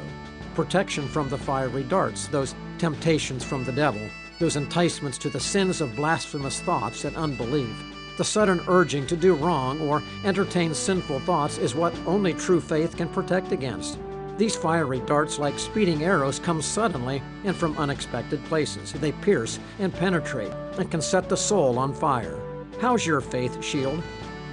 [0.55, 5.81] protection from the fiery darts, those temptations from the devil, those enticements to the sins
[5.81, 7.89] of blasphemous thoughts and unbelief.
[8.21, 12.95] The sudden urging to do wrong or entertain sinful thoughts is what only true faith
[12.95, 13.99] can protect against.
[14.37, 18.93] These fiery darts, like speeding arrows, come suddenly and from unexpected places.
[18.93, 22.39] They pierce and penetrate and can set the soul on fire.
[22.79, 24.03] How's your faith shield?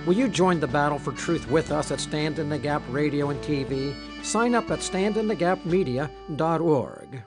[0.05, 3.31] Will you join the battle for truth with us at Stand in the Gap Radio
[3.31, 3.93] and TV?
[4.23, 7.21] Sign up at standinthegapmedia.org.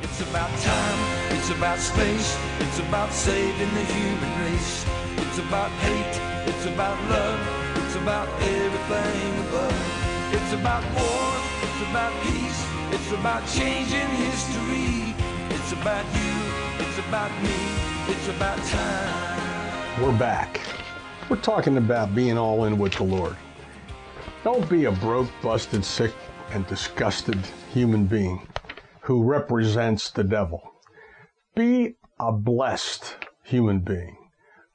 [0.00, 4.86] It's about time, it's about space, it's about saving the human race.
[5.38, 10.32] It's about hate, it's about love, it's about everything above.
[10.32, 15.14] It's about war, it's about peace, it's about changing history.
[15.50, 17.54] It's about you, it's about me,
[18.08, 20.02] it's about time.
[20.02, 20.60] We're back.
[21.30, 23.36] We're talking about being all in with the Lord.
[24.42, 26.14] Don't be a broke, busted, sick,
[26.50, 27.38] and disgusted
[27.72, 28.44] human being
[29.02, 30.72] who represents the devil.
[31.54, 34.17] Be a blessed human being,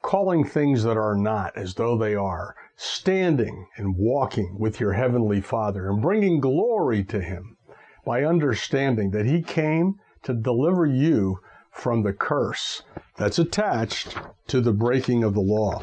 [0.04, 5.40] calling things that are not as though they are, standing and walking with your heavenly
[5.40, 7.56] Father and bringing glory to Him
[8.04, 11.38] by understanding that He came to deliver you
[11.72, 12.82] from the curse
[13.16, 15.82] that's attached to the breaking of the law.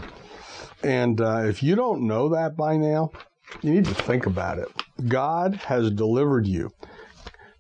[0.84, 3.12] And uh, if you don't know that by now,
[3.64, 4.68] you need to think about it.
[5.08, 6.72] God has delivered you.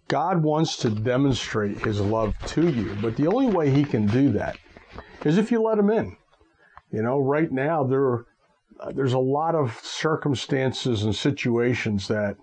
[0.07, 4.31] God wants to demonstrate his love to you, but the only way he can do
[4.33, 4.57] that
[5.25, 6.17] is if you let him in.
[6.91, 8.25] You know, right now there
[8.93, 12.35] there's a lot of circumstances and situations that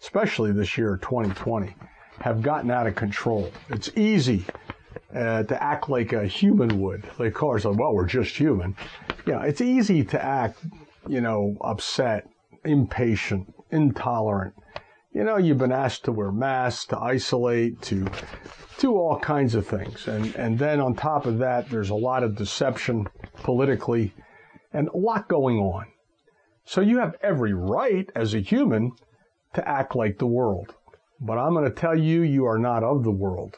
[0.00, 1.74] especially this year 2020
[2.20, 3.50] have gotten out of control.
[3.70, 4.44] It's easy
[5.14, 7.04] uh, to act like a human would.
[7.18, 8.76] Like cars, like, well, we're just human.
[9.26, 10.58] Yeah, it's easy to act,
[11.08, 12.28] you know, upset,
[12.64, 14.54] impatient, intolerant.
[15.18, 18.06] You know, you've been asked to wear masks, to isolate, to
[18.78, 20.06] do all kinds of things.
[20.06, 23.08] And, and then on top of that, there's a lot of deception
[23.42, 24.14] politically
[24.72, 25.86] and a lot going on.
[26.64, 28.92] So you have every right as a human
[29.54, 30.76] to act like the world.
[31.20, 33.56] But I'm going to tell you, you are not of the world.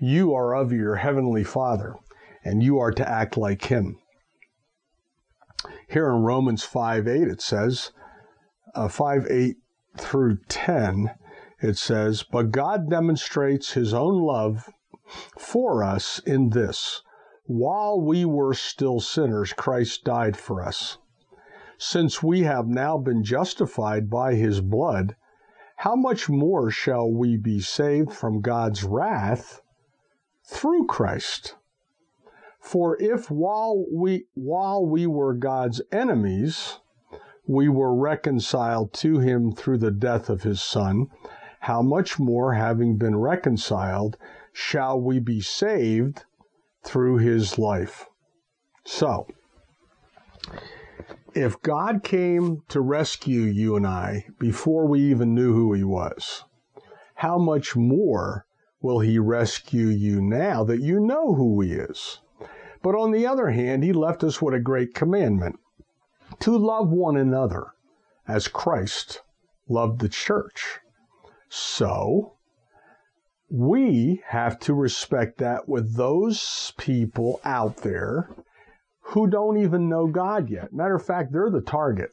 [0.00, 1.96] You are of your heavenly Father,
[2.42, 3.98] and you are to act like Him.
[5.86, 7.90] Here in Romans 5 8, it says,
[8.74, 9.56] uh, 5 8
[9.96, 11.10] through 10,
[11.60, 14.70] it says, But God demonstrates His own love
[15.38, 17.02] for us in this
[17.46, 20.96] while we were still sinners, Christ died for us.
[21.76, 25.16] Since we have now been justified by His blood,
[25.76, 29.60] how much more shall we be saved from God's wrath
[30.46, 31.56] through Christ?
[32.60, 36.78] For if while we while we were God's enemies,
[37.46, 41.06] we were reconciled to him through the death of his son,
[41.60, 44.16] how much more having been reconciled
[44.52, 46.24] shall we be saved
[46.82, 48.06] through his life?
[48.84, 49.26] So,
[51.34, 56.44] if God came to rescue you and I before we even knew who he was,
[57.16, 58.46] how much more
[58.80, 62.20] will he rescue you now that you know who he is?
[62.82, 65.58] But on the other hand, he left us with a great commandment
[66.40, 67.68] to love one another
[68.26, 69.22] as Christ
[69.68, 70.78] loved the church.
[71.48, 72.34] So,
[73.50, 78.28] we have to respect that with those people out there
[79.00, 80.72] who don't even know God yet.
[80.72, 82.10] Matter of fact, they're the target.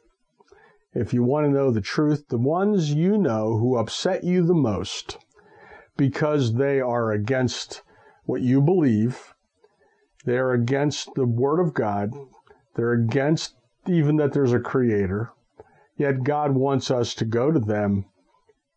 [0.94, 4.54] If you want to know the truth, the ones you know who upset you the
[4.54, 5.18] most
[5.96, 7.82] because they are against
[8.24, 9.34] what you believe,
[10.24, 12.12] they're against the Word of God,
[12.76, 13.54] they're against
[13.86, 15.32] even that there's a Creator,
[15.96, 18.04] yet God wants us to go to them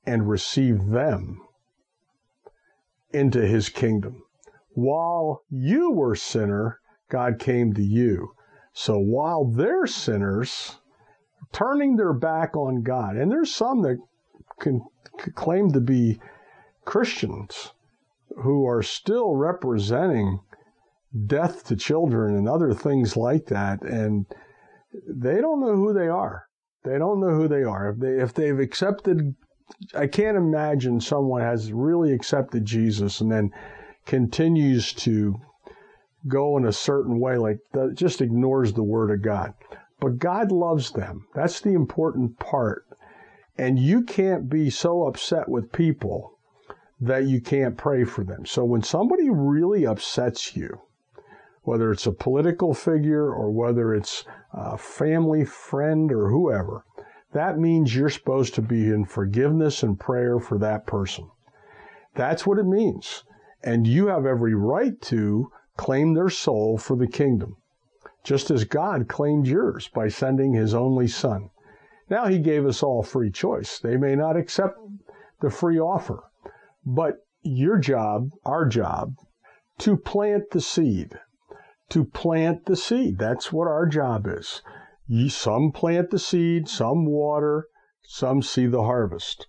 [0.05, 1.41] and receive them
[3.11, 4.23] into His kingdom.
[4.73, 8.33] While you were sinner, God came to you.
[8.73, 10.79] So while they're sinners,
[11.53, 13.97] turning their back on God, and there's some that
[14.59, 14.81] can,
[15.17, 16.19] can claim to be
[16.83, 17.71] Christians
[18.43, 20.41] who are still representing
[21.25, 24.25] death to children and other things like that, and
[25.07, 26.45] they don't know who they are.
[26.83, 27.89] They don't know who they are.
[27.89, 29.35] If they if they've accepted,
[29.95, 33.51] I can't imagine someone has really accepted Jesus and then
[34.05, 35.35] continues to
[36.27, 39.53] go in a certain way, like that just ignores the word of God.
[39.99, 41.27] But God loves them.
[41.33, 42.85] That's the important part.
[43.57, 46.37] And you can't be so upset with people
[46.99, 48.45] that you can't pray for them.
[48.45, 50.81] So when somebody really upsets you,
[51.65, 56.85] whether it's a political figure or whether it's a family friend or whoever,
[57.33, 61.29] that means you're supposed to be in forgiveness and prayer for that person.
[62.13, 63.23] That's what it means.
[63.63, 67.57] And you have every right to claim their soul for the kingdom,
[68.23, 71.49] just as God claimed yours by sending his only Son.
[72.09, 73.79] Now he gave us all free choice.
[73.79, 74.77] They may not accept
[75.41, 76.23] the free offer,
[76.85, 79.15] but your job, our job,
[79.79, 81.19] to plant the seed.
[81.89, 83.17] To plant the seed.
[83.17, 84.61] That's what our job is.
[85.29, 87.67] Some plant the seed, some water,
[88.03, 89.47] some see the harvest.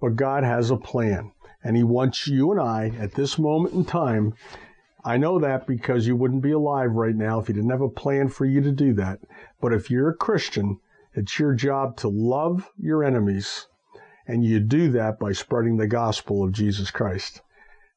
[0.00, 1.32] But God has a plan,
[1.64, 4.34] and He wants you and I at this moment in time
[5.02, 7.88] I know that because you wouldn't be alive right now if he didn't have a
[7.88, 9.20] plan for you to do that.
[9.60, 10.78] But if you're a Christian,
[11.14, 13.66] it's your job to love your enemies,
[14.26, 17.40] and you do that by spreading the gospel of Jesus Christ.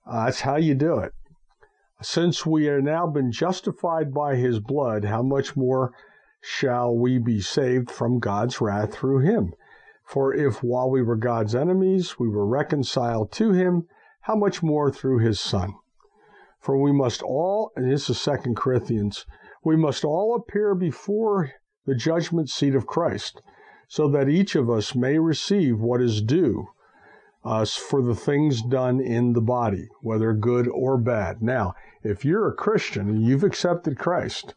[0.08, 1.14] Uh, that's how you do it.
[2.06, 5.94] Since we are now been justified by his blood, how much more
[6.42, 9.54] shall we be saved from God's wrath through him?
[10.04, 13.88] For if while we were God's enemies, we were reconciled to him,
[14.24, 15.76] how much more through his Son?
[16.60, 19.26] For we must all, and this is Second Corinthians,
[19.64, 21.54] we must all appear before
[21.86, 23.42] the judgment seat of Christ,
[23.88, 26.68] so that each of us may receive what is due
[27.46, 31.42] us for the things done in the body, whether good or bad.
[31.42, 31.74] Now,
[32.04, 34.54] if you're a Christian and you've accepted Christ,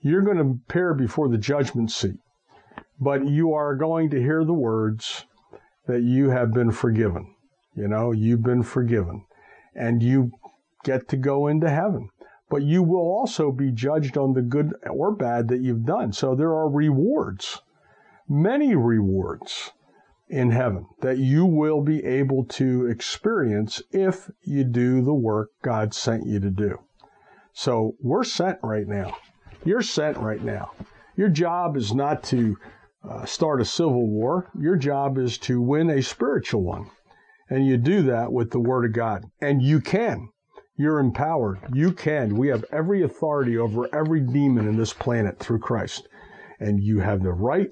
[0.00, 2.18] you're going to appear before the judgment seat,
[3.00, 5.24] but you are going to hear the words
[5.86, 7.34] that you have been forgiven.
[7.74, 9.24] You know, you've been forgiven.
[9.74, 10.32] And you
[10.84, 12.10] get to go into heaven.
[12.50, 16.12] But you will also be judged on the good or bad that you've done.
[16.12, 17.60] So there are rewards,
[18.28, 19.72] many rewards
[20.28, 25.94] in heaven that you will be able to experience if you do the work God
[25.94, 26.78] sent you to do.
[27.52, 29.16] So we're sent right now.
[29.64, 30.72] You're sent right now.
[31.16, 32.56] Your job is not to
[33.08, 34.50] uh, start a civil war.
[34.58, 36.90] Your job is to win a spiritual one.
[37.50, 39.24] And you do that with the Word of God.
[39.40, 40.28] And you can.
[40.76, 41.58] You're empowered.
[41.72, 42.36] You can.
[42.36, 46.06] We have every authority over every demon in this planet through Christ.
[46.60, 47.70] And you have the right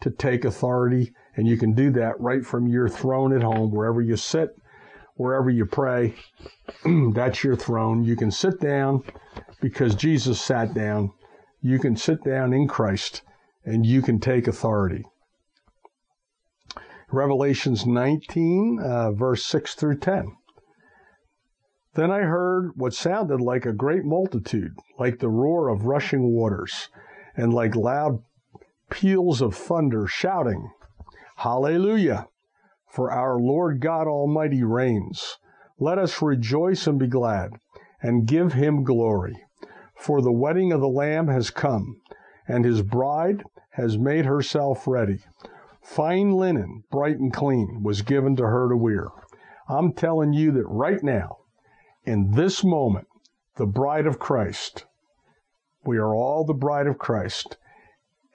[0.00, 4.00] to take authority, and you can do that right from your throne at home, wherever
[4.00, 4.56] you sit,
[5.14, 6.14] wherever you pray.
[6.84, 8.04] That's your throne.
[8.04, 9.04] You can sit down
[9.60, 11.12] because Jesus sat down.
[11.60, 13.22] You can sit down in Christ
[13.64, 15.04] and you can take authority.
[17.12, 20.36] Revelations 19, uh, verse 6 through 10.
[21.94, 26.88] Then I heard what sounded like a great multitude, like the roar of rushing waters,
[27.36, 28.22] and like loud
[28.90, 30.70] peals of thunder, shouting,
[31.42, 32.26] Hallelujah!
[32.86, 35.38] For our Lord God Almighty reigns.
[35.78, 37.52] Let us rejoice and be glad,
[38.02, 39.42] and give him glory.
[39.96, 42.02] For the wedding of the Lamb has come,
[42.46, 45.20] and his bride has made herself ready.
[45.80, 49.06] Fine linen, bright and clean, was given to her to wear.
[49.66, 51.38] I'm telling you that right now,
[52.04, 53.06] in this moment,
[53.56, 54.84] the bride of Christ,
[55.86, 57.56] we are all the bride of Christ,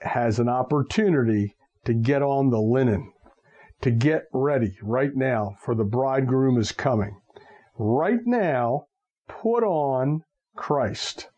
[0.00, 1.54] has an opportunity
[1.86, 3.12] to get on the linen,
[3.80, 7.16] to get ready right now, for the bridegroom is coming.
[7.78, 8.86] Right now,
[9.28, 10.22] put on
[10.56, 11.28] Christ.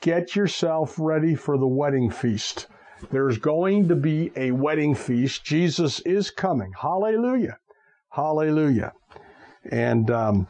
[0.00, 2.66] Get yourself ready for the wedding feast.
[3.10, 5.44] There's going to be a wedding feast.
[5.44, 6.72] Jesus is coming.
[6.80, 7.58] Hallelujah.
[8.10, 8.92] Hallelujah.
[9.70, 10.48] And um,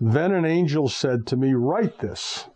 [0.00, 2.48] then an angel said to me, Write this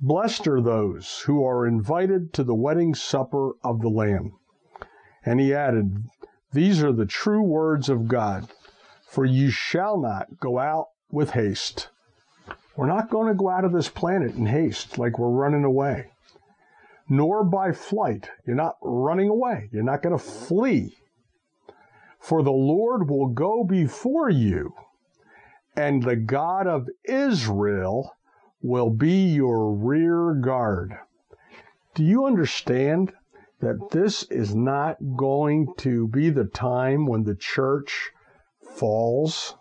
[0.00, 4.32] Blessed are those who are invited to the wedding supper of the Lamb.
[5.24, 6.04] And he added,
[6.52, 8.48] These are the true words of God,
[9.06, 11.88] for you shall not go out with haste.
[12.76, 16.10] We're not going to go out of this planet in haste like we're running away,
[17.08, 18.30] nor by flight.
[18.46, 20.96] You're not running away, you're not going to flee.
[22.18, 24.74] For the Lord will go before you
[25.76, 28.16] and the God of Israel
[28.62, 30.92] will be your rear guard.
[31.94, 33.12] Do you understand
[33.60, 38.10] that this is not going to be the time when the church
[38.60, 39.54] falls?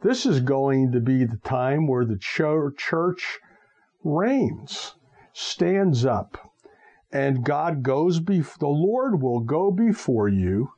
[0.00, 3.38] This is going to be the time where the church
[4.04, 4.94] reigns,
[5.32, 6.52] stands up,
[7.12, 10.72] and God goes before the Lord will go before you,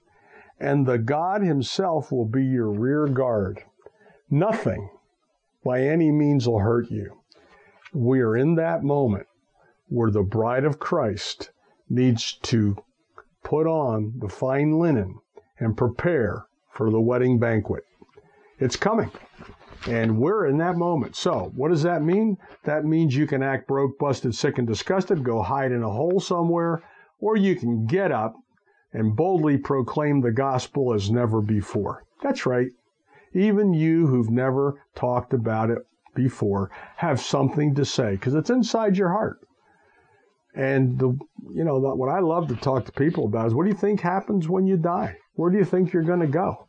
[0.58, 3.62] and the God Himself will be your rear guard.
[4.30, 4.90] Nothing
[5.64, 7.20] by any means will hurt you.
[7.92, 9.26] We are in that moment
[9.88, 11.50] where the bride of Christ
[11.90, 12.76] needs to
[13.42, 15.18] put on the fine linen
[15.58, 17.84] and prepare for the wedding banquet.
[18.58, 19.10] It's coming.
[19.86, 21.16] And we're in that moment.
[21.16, 22.36] So, what does that mean?
[22.64, 26.20] That means you can act broke, busted, sick, and disgusted, go hide in a hole
[26.20, 26.82] somewhere,
[27.18, 28.34] or you can get up
[28.92, 32.04] and boldly proclaim the gospel as never before.
[32.22, 32.68] That's right.
[33.32, 35.78] Even you who've never talked about it
[36.14, 39.38] before have something to say because it's inside your heart.
[40.54, 41.16] And the
[41.52, 44.00] you know what I love to talk to people about is what do you think
[44.00, 45.16] happens when you die?
[45.34, 46.66] Where do you think you're going to go?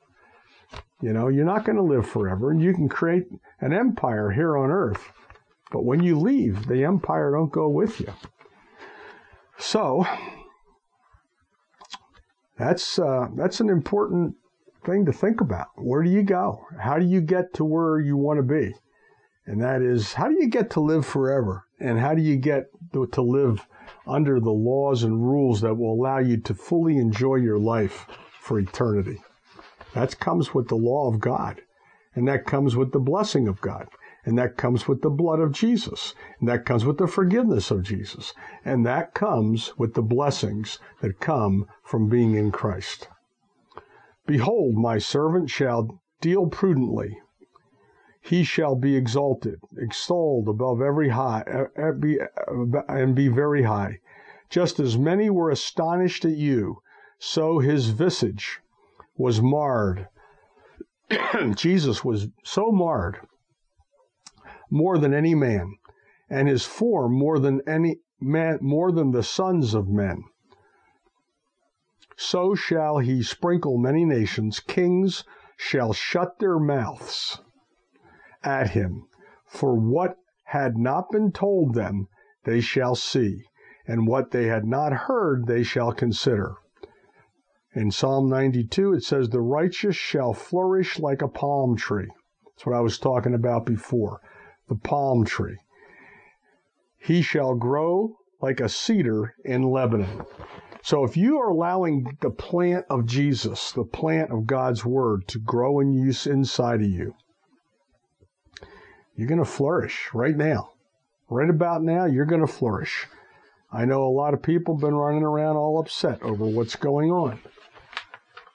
[1.02, 3.26] You know, you're not going to live forever, and you can create
[3.60, 5.12] an empire here on earth,
[5.72, 8.14] but when you leave, the empire don't go with you.
[9.58, 10.06] So
[12.58, 14.36] that's uh, that's an important
[14.86, 15.68] thing to think about.
[15.76, 16.66] Where do you go?
[16.80, 18.74] How do you get to where you want to be?
[19.46, 21.66] And that is how do you get to live forever?
[21.82, 23.68] And how do you get to live
[24.06, 28.06] under the laws and rules that will allow you to fully enjoy your life
[28.40, 29.18] for eternity?
[29.94, 31.62] That comes with the law of God.
[32.14, 33.88] And that comes with the blessing of God.
[34.26, 36.14] And that comes with the blood of Jesus.
[36.40, 38.34] And that comes with the forgiveness of Jesus.
[38.64, 43.08] And that comes with the blessings that come from being in Christ.
[44.28, 47.18] Behold, my servant shall deal prudently.
[48.24, 51.44] He shall be exalted, extolled above every high,
[51.76, 54.00] and be very high.
[54.48, 56.84] Just as many were astonished at you,
[57.18, 58.62] so his visage
[59.18, 60.08] was marred.
[61.56, 63.20] Jesus was so marred
[64.70, 65.78] more than any man,
[66.30, 70.24] and his form more than any man, more than the sons of men.
[72.16, 75.24] So shall he sprinkle many nations, kings
[75.58, 77.42] shall shut their mouths
[78.44, 79.08] at him.
[79.46, 82.08] For what had not been told them,
[82.44, 83.44] they shall see,
[83.88, 86.56] and what they had not heard, they shall consider.
[87.74, 92.10] In Psalm 92, it says, The righteous shall flourish like a palm tree.
[92.46, 94.20] That's what I was talking about before
[94.68, 95.58] the palm tree.
[96.98, 100.26] He shall grow like a cedar in Lebanon.
[100.84, 105.40] So if you are allowing the plant of Jesus, the plant of God's word to
[105.40, 107.14] grow in use inside of you,
[109.22, 110.72] you're going to flourish right now.
[111.30, 113.06] Right about now, you're going to flourish.
[113.72, 117.12] I know a lot of people have been running around all upset over what's going
[117.12, 117.40] on.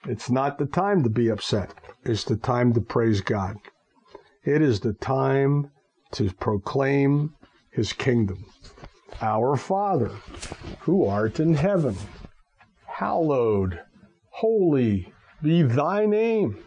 [0.09, 1.73] It's not the time to be upset.
[2.03, 3.59] It's the time to praise God.
[4.43, 5.71] It is the time
[6.11, 7.37] to proclaim
[7.71, 8.47] his kingdom.
[9.21, 10.11] Our Father,
[10.81, 11.95] who art in heaven,
[12.87, 13.83] hallowed,
[14.31, 16.59] holy be thy name.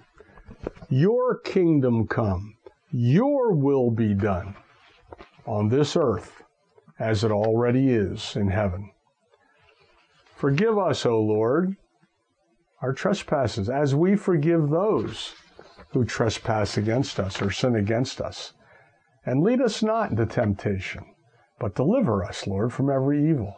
[0.88, 2.56] Your kingdom come,
[2.92, 4.56] your will be done
[5.46, 6.44] on this earth
[7.00, 8.92] as it already is in heaven.
[10.36, 11.76] Forgive us, O Lord,
[12.82, 15.34] our trespasses, as we forgive those
[15.92, 18.54] who trespass against us or sin against us
[19.26, 21.04] and lead us not into temptation,
[21.60, 23.54] but deliver us, Lord, from every evil.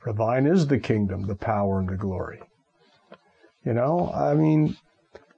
[0.00, 2.40] For thine is the kingdom, the power, and the glory.
[3.64, 4.76] You know, I mean,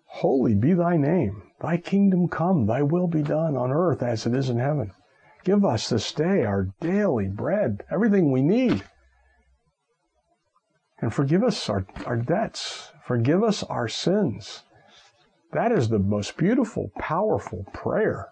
[0.06, 1.49] holy be thy name.
[1.60, 4.92] Thy kingdom come, thy will be done on earth as it is in heaven.
[5.44, 8.82] Give us this day our daily bread, everything we need.
[11.00, 12.92] And forgive us our, our debts.
[13.06, 14.62] Forgive us our sins.
[15.52, 18.28] That is the most beautiful, powerful prayer.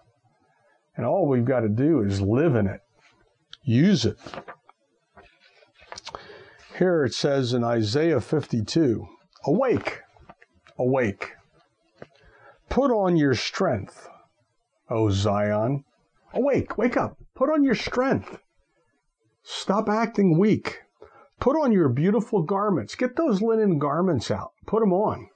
[0.95, 2.81] And all we've got to do is live in it,
[3.63, 4.17] use it.
[6.77, 9.05] Here it says in Isaiah 52
[9.45, 9.99] Awake,
[10.77, 11.33] awake.
[12.69, 14.07] Put on your strength,
[14.89, 15.83] O Zion.
[16.33, 17.17] Awake, wake up.
[17.33, 18.37] Put on your strength.
[19.41, 20.81] Stop acting weak.
[21.39, 22.95] Put on your beautiful garments.
[22.95, 24.51] Get those linen garments out.
[24.67, 25.29] Put them on.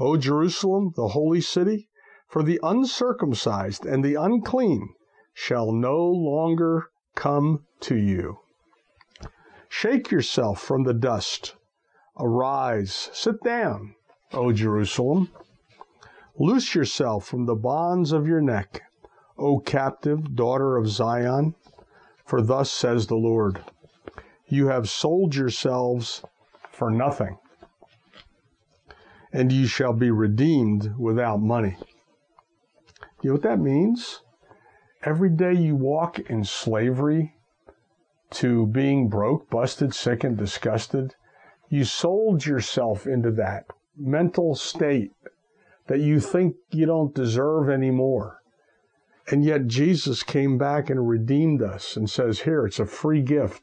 [0.00, 1.88] O Jerusalem, the holy city,
[2.26, 4.94] for the uncircumcised and the unclean
[5.32, 8.38] shall no longer come to you.
[9.68, 11.54] Shake yourself from the dust.
[12.18, 13.94] Arise, sit down,
[14.32, 15.30] O Jerusalem.
[16.40, 18.82] Loose yourself from the bonds of your neck,
[19.36, 21.56] O captive daughter of Zion.
[22.24, 23.64] For thus says the Lord
[24.46, 26.22] You have sold yourselves
[26.70, 27.38] for nothing,
[29.32, 31.76] and ye shall be redeemed without money.
[33.20, 34.22] You know what that means?
[35.02, 37.34] Every day you walk in slavery
[38.30, 41.16] to being broke, busted, sick, and disgusted,
[41.68, 43.66] you sold yourself into that
[43.96, 45.12] mental state
[45.88, 48.40] that you think you don't deserve anymore.
[49.30, 53.62] And yet Jesus came back and redeemed us and says, Here, it's a free gift.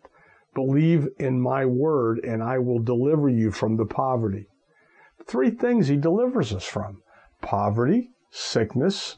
[0.54, 4.48] Believe in my word, and I will deliver you from the poverty.
[5.26, 7.02] Three things he delivers us from
[7.42, 9.18] poverty, sickness,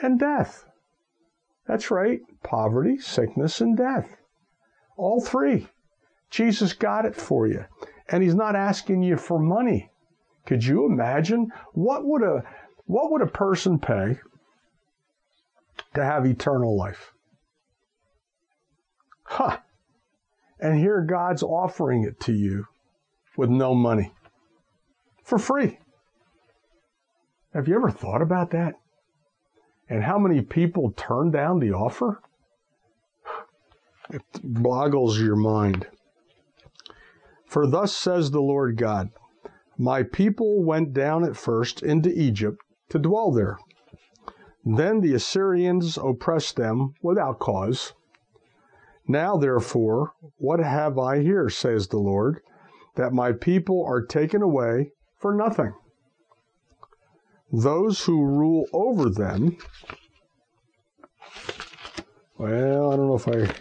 [0.00, 0.64] and death.
[1.66, 4.16] That's right, poverty, sickness, and death.
[4.96, 5.68] All three.
[6.30, 7.64] Jesus got it for you.
[8.08, 9.90] And he's not asking you for money.
[10.46, 12.44] Could you imagine what would a
[12.86, 14.20] what would a person pay
[15.94, 17.12] to have eternal life?
[19.24, 19.58] Huh.
[20.60, 22.66] And here God's offering it to you
[23.36, 24.12] with no money.
[25.24, 25.78] For free.
[27.52, 28.74] Have you ever thought about that?
[29.88, 32.20] And how many people turn down the offer?
[34.10, 35.88] It boggles your mind.
[37.46, 39.10] For thus says the Lord God
[39.78, 43.58] My people went down at first into Egypt to dwell there.
[44.64, 47.92] Then the Assyrians oppressed them without cause.
[49.06, 52.40] Now, therefore, what have I here, says the Lord,
[52.96, 55.74] that my people are taken away for nothing?
[57.52, 59.56] Those who rule over them,
[62.38, 63.54] well, I don't know if I.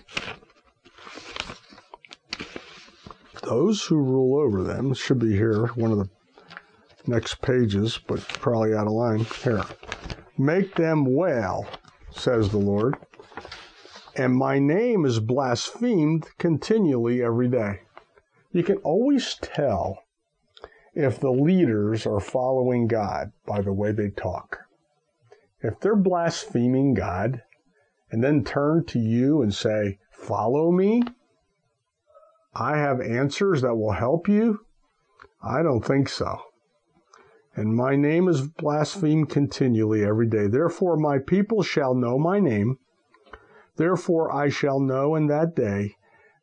[3.45, 6.09] Those who rule over them should be here, one of the
[7.07, 9.19] next pages, but probably out of line.
[9.19, 9.63] Here.
[10.37, 11.67] Make them wail,
[12.11, 12.97] says the Lord
[14.15, 17.81] and my name is blasphemed continually every day.
[18.51, 20.03] You can always tell
[20.93, 24.59] if the leaders are following God by the way they talk.
[25.61, 27.41] If they're blaspheming God
[28.09, 31.03] and then turn to you and say, Follow me,
[32.55, 34.65] I have answers that will help you,
[35.43, 36.39] I don't think so.
[37.55, 40.47] And my name is blasphemed continually every day.
[40.47, 42.79] Therefore, my people shall know my name
[43.77, 45.97] Therefore I shall know in that day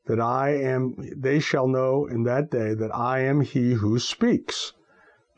[0.04, 4.74] that I am, they shall know in that day that I am he who speaks.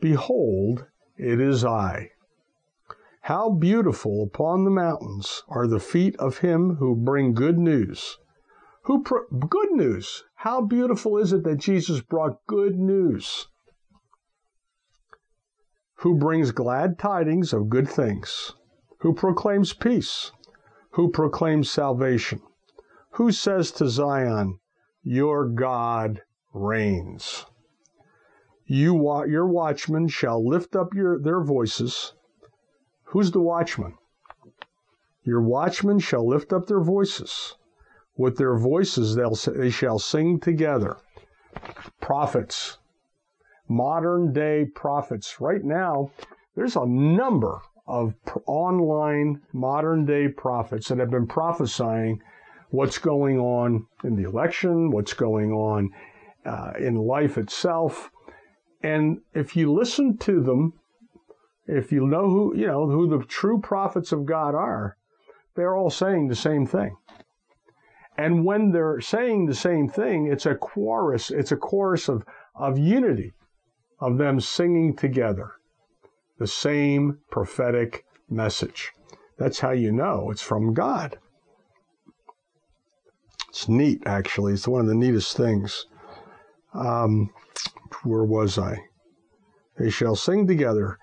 [0.01, 2.11] Behold, it is I.
[3.21, 8.17] How beautiful upon the mountains are the feet of him who bring good news.
[8.85, 10.23] Who good news?
[10.35, 13.47] How beautiful is it that Jesus brought good news?
[15.99, 18.53] Who brings glad tidings of good things?
[18.99, 20.31] Who proclaims peace?
[20.95, 22.41] who proclaims salvation,
[23.11, 24.59] who says to Zion,
[25.03, 26.21] Your God
[26.53, 27.45] reigns.
[28.65, 28.95] You,
[29.27, 32.13] your watchmen shall lift up your, their voices.
[33.07, 33.95] Who's the watchman?
[35.23, 37.57] Your watchmen shall lift up their voices.
[38.17, 40.97] With their voices they shall sing together.
[41.99, 42.77] Prophets,
[43.67, 45.41] modern day prophets.
[45.41, 46.11] Right now,
[46.55, 52.21] there's a number of online modern day prophets that have been prophesying
[52.69, 55.89] what's going on in the election, what's going on
[56.45, 58.11] uh, in life itself.
[58.81, 60.73] And if you listen to them,
[61.67, 64.97] if you know who, you know, who the true prophets of God are,
[65.55, 66.95] they're all saying the same thing.
[68.17, 72.23] And when they're saying the same thing, it's a chorus, it's a chorus of,
[72.55, 73.33] of unity,
[73.99, 75.51] of them singing together
[76.37, 78.91] the same prophetic message.
[79.37, 81.17] That's how you know it's from God.
[83.49, 84.53] It's neat, actually.
[84.53, 85.85] It's one of the neatest things.
[86.73, 87.29] Um,
[88.03, 88.79] where was I?
[89.77, 90.97] They shall sing together,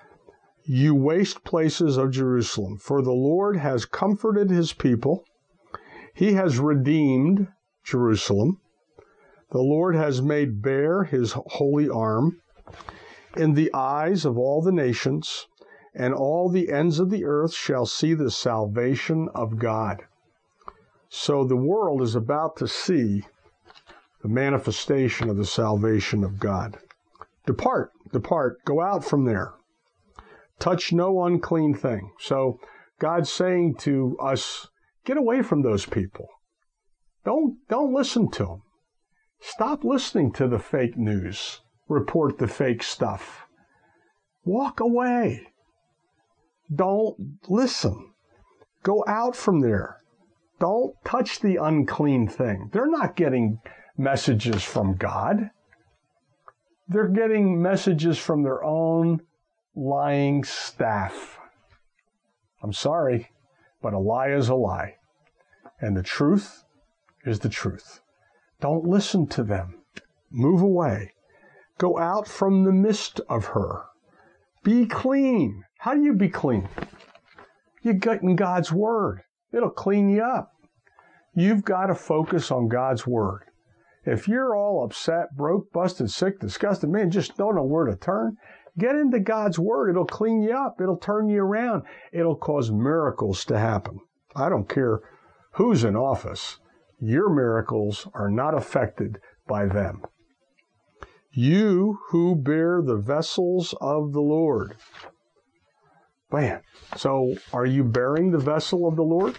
[0.64, 5.24] You waste places of Jerusalem, for the Lord has comforted his people.
[6.14, 7.48] He has redeemed
[7.84, 8.60] Jerusalem.
[9.50, 12.40] The Lord has made bare his holy arm
[13.36, 15.46] in the eyes of all the nations,
[15.94, 20.02] and all the ends of the earth shall see the salvation of God.
[21.08, 23.26] So the world is about to see
[24.22, 26.78] the manifestation of the salvation of God.
[27.46, 29.52] Depart, depart, go out from there.
[30.58, 32.12] Touch no unclean thing.
[32.18, 32.58] So
[32.98, 34.68] God's saying to us,
[35.04, 36.28] get away from those people.
[37.24, 38.62] Don't, don't listen to them.
[39.40, 41.60] Stop listening to the fake news
[41.92, 43.46] report the fake stuff.
[44.44, 45.46] Walk away.
[46.74, 48.12] Don't listen.
[48.82, 49.98] Go out from there.
[50.58, 52.70] Don't touch the unclean thing.
[52.72, 53.60] They're not getting
[53.96, 55.50] messages from God.
[56.88, 59.22] They're getting messages from their own
[59.74, 61.38] lying staff.
[62.62, 63.31] I'm sorry,
[63.82, 64.96] but a lie is a lie.
[65.80, 66.64] And the truth
[67.24, 68.00] is the truth.
[68.60, 69.82] Don't listen to them.
[70.30, 71.12] Move away.
[71.78, 73.86] Go out from the midst of her.
[74.62, 75.64] Be clean.
[75.78, 76.68] How do you be clean?
[77.82, 79.22] You get in God's Word.
[79.52, 80.52] It'll clean you up.
[81.34, 83.42] You've got to focus on God's Word.
[84.04, 88.36] If you're all upset, broke, busted, sick, disgusted, man, just don't know where to turn,
[88.78, 89.90] get into God's Word.
[89.90, 90.80] It'll clean you up.
[90.80, 91.82] It'll turn you around.
[92.12, 94.00] It'll cause miracles to happen.
[94.34, 95.00] I don't care
[95.52, 96.58] who's in office.
[97.00, 100.02] Your miracles are not affected by them
[101.32, 104.76] you who bear the vessels of the Lord.
[106.30, 106.60] Man,
[106.96, 109.38] so are you bearing the vessel of the Lord?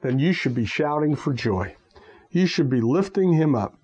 [0.00, 1.76] Then you should be shouting for joy.
[2.30, 3.77] You should be lifting him up.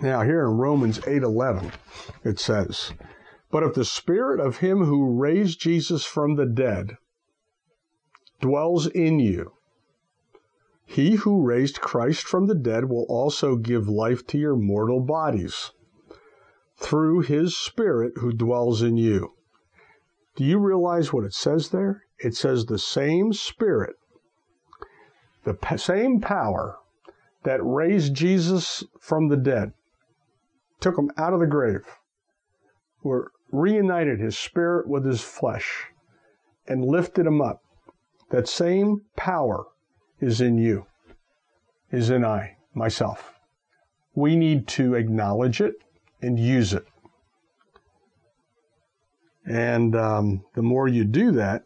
[0.00, 1.72] Now here in Romans 8:11
[2.24, 2.92] it says,
[3.50, 6.96] "But if the spirit of him who raised Jesus from the dead
[8.40, 9.52] dwells in you,
[10.84, 15.72] he who raised Christ from the dead will also give life to your mortal bodies
[16.76, 19.34] through his Spirit who dwells in you.
[20.36, 22.04] Do you realize what it says there?
[22.18, 23.96] it says the same Spirit,
[25.44, 26.78] the same power
[27.42, 29.74] that raised Jesus from the dead,
[30.80, 31.84] took him out of the grave,
[33.02, 35.86] were reunited his spirit with his flesh,
[36.66, 37.62] and lifted him up.
[38.30, 39.66] That same power
[40.20, 40.86] is in you,
[41.90, 43.34] is in I, myself.
[44.14, 45.74] We need to acknowledge it
[46.22, 46.86] and use it.
[49.46, 51.64] And um, the more you do that,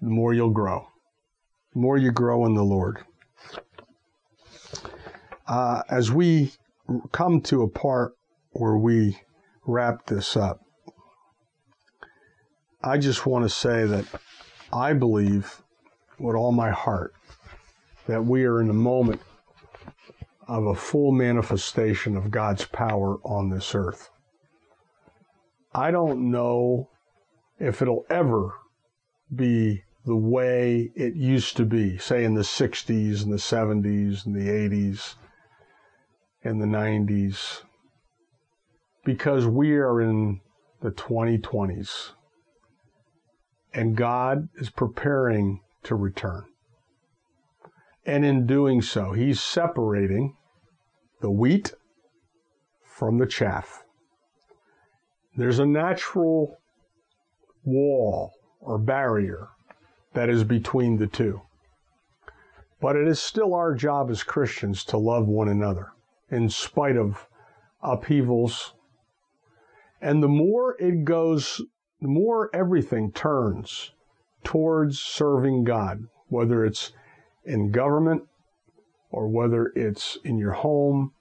[0.00, 0.86] the more you'll grow.
[1.72, 2.98] The more you grow in the Lord.
[5.46, 6.52] Uh, as we
[7.12, 8.12] come to a part
[8.50, 9.18] where we
[9.66, 10.60] wrap this up,
[12.82, 14.06] I just want to say that
[14.72, 15.62] I believe
[16.18, 17.14] with all my heart
[18.06, 19.20] that we are in the moment
[20.46, 24.10] of a full manifestation of God's power on this earth.
[25.74, 26.90] I don't know
[27.58, 28.52] if it'll ever
[29.34, 34.34] be the way it used to be, say in the 60s and the 70s and
[34.34, 35.14] the 80s
[36.44, 37.62] and the 90s,
[39.04, 40.40] because we are in
[40.82, 42.10] the 2020s
[43.74, 46.44] and God is preparing to return.
[48.06, 50.36] And in doing so, He's separating
[51.20, 51.72] the wheat
[52.84, 53.82] from the chaff.
[55.36, 56.58] There's a natural
[57.64, 59.48] wall or barrier
[60.12, 61.40] that is between the two.
[62.80, 65.93] But it is still our job as Christians to love one another
[66.34, 67.28] in spite of
[67.80, 68.74] upheavals.
[70.00, 71.62] And the more it goes,
[72.00, 73.92] the more everything turns
[74.42, 76.92] towards serving God, whether it's
[77.44, 78.24] in government
[79.10, 81.12] or whether it's in your home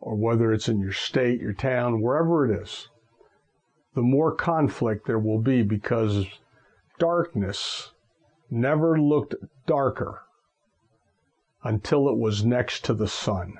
[0.00, 2.88] or whether it's in your state, your town, wherever it is,
[3.94, 6.24] the more conflict there will be because
[6.98, 7.92] darkness
[8.50, 9.34] never looked
[9.66, 10.22] darker
[11.62, 13.58] until it was next to the sun.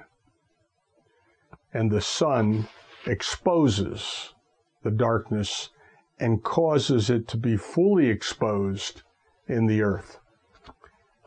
[1.72, 2.68] And the sun
[3.06, 4.34] exposes
[4.82, 5.70] the darkness
[6.18, 9.02] and causes it to be fully exposed
[9.46, 10.18] in the earth.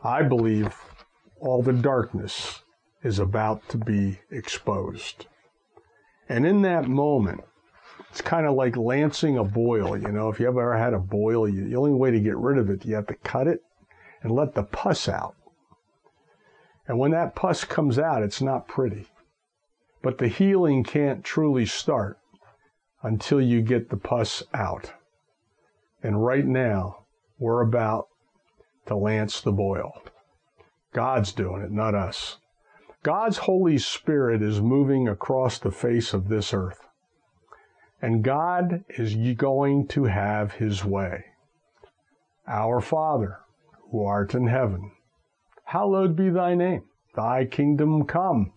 [0.04, 0.74] I believe
[1.40, 2.62] all the darkness
[3.02, 5.26] is about to be exposed.
[6.28, 7.42] And in that moment,
[8.10, 9.96] it's kind of like lancing a boil.
[9.96, 12.58] You know, if you ever had a boil, you, the only way to get rid
[12.58, 13.62] of it, you have to cut it
[14.22, 15.34] and let the pus out.
[16.86, 19.06] And when that pus comes out, it's not pretty.
[20.02, 22.18] But the healing can't truly start
[23.02, 24.92] until you get the pus out.
[26.02, 27.04] And right now,
[27.38, 28.08] we're about
[28.86, 29.92] to lance the boil.
[30.92, 32.38] God's doing it, not us.
[33.02, 36.86] God's Holy Spirit is moving across the face of this earth.
[38.00, 41.24] And God is going to have his way.
[42.46, 43.38] Our Father,
[43.90, 44.92] who art in heaven,
[45.64, 46.82] hallowed be thy name.
[47.14, 48.52] Thy kingdom come.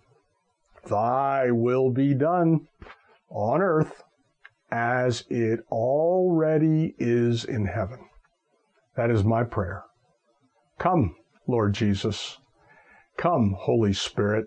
[0.86, 2.68] Thy will be done
[3.30, 4.04] on earth
[4.72, 8.00] as it already is in heaven.
[8.96, 9.84] That is my prayer.
[10.78, 11.16] Come,
[11.48, 12.38] Lord Jesus.
[13.18, 14.46] Come, Holy Spirit.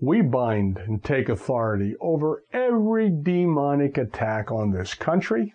[0.00, 5.54] We bind and take authority over every demonic attack on this country,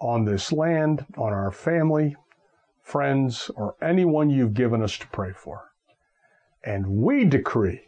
[0.00, 2.16] on this land, on our family,
[2.82, 5.72] friends, or anyone you've given us to pray for.
[6.64, 7.82] And we decree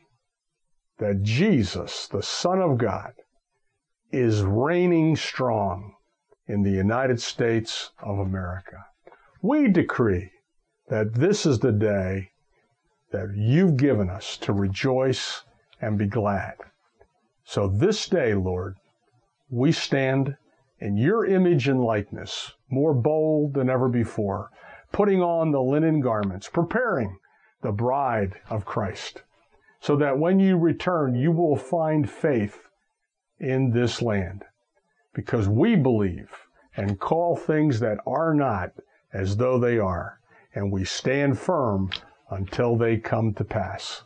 [1.02, 3.12] that Jesus, the Son of God,
[4.12, 5.96] is reigning strong
[6.46, 8.86] in the United States of America.
[9.42, 10.30] We decree
[10.90, 12.30] that this is the day
[13.10, 15.42] that you've given us to rejoice
[15.80, 16.54] and be glad.
[17.42, 18.76] So this day, Lord,
[19.50, 20.36] we stand
[20.78, 24.50] in your image and likeness, more bold than ever before,
[24.92, 27.18] putting on the linen garments, preparing
[27.60, 29.22] the bride of Christ,
[29.82, 32.68] so that when you return, you will find faith
[33.40, 34.44] in this land
[35.12, 36.30] because we believe
[36.76, 38.70] and call things that are not
[39.12, 40.20] as though they are,
[40.54, 41.90] and we stand firm
[42.30, 44.04] until they come to pass.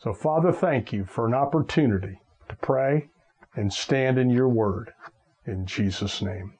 [0.00, 2.20] So, Father, thank you for an opportunity
[2.50, 3.08] to pray
[3.56, 4.92] and stand in your word
[5.46, 6.52] in Jesus' name.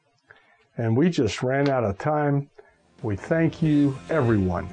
[0.79, 2.49] And we just ran out of time.
[3.03, 4.71] We thank you, everyone,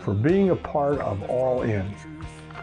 [0.00, 1.94] for being a part of All In.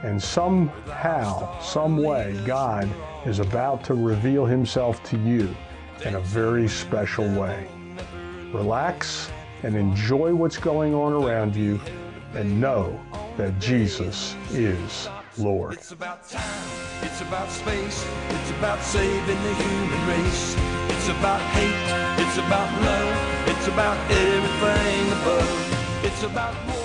[0.03, 2.89] And somehow, some way, God
[3.25, 5.55] is about to reveal himself to you
[6.05, 7.67] in a very special way.
[8.51, 9.31] Relax
[9.63, 11.79] and enjoy what's going on around you
[12.35, 12.99] and know
[13.37, 15.75] that Jesus is Lord.
[15.75, 16.43] It's about time,
[17.01, 20.55] it's about space, it's about saving the human race.
[20.89, 26.05] It's about hate, it's about love, it's about everything above.
[26.05, 26.82] It's about.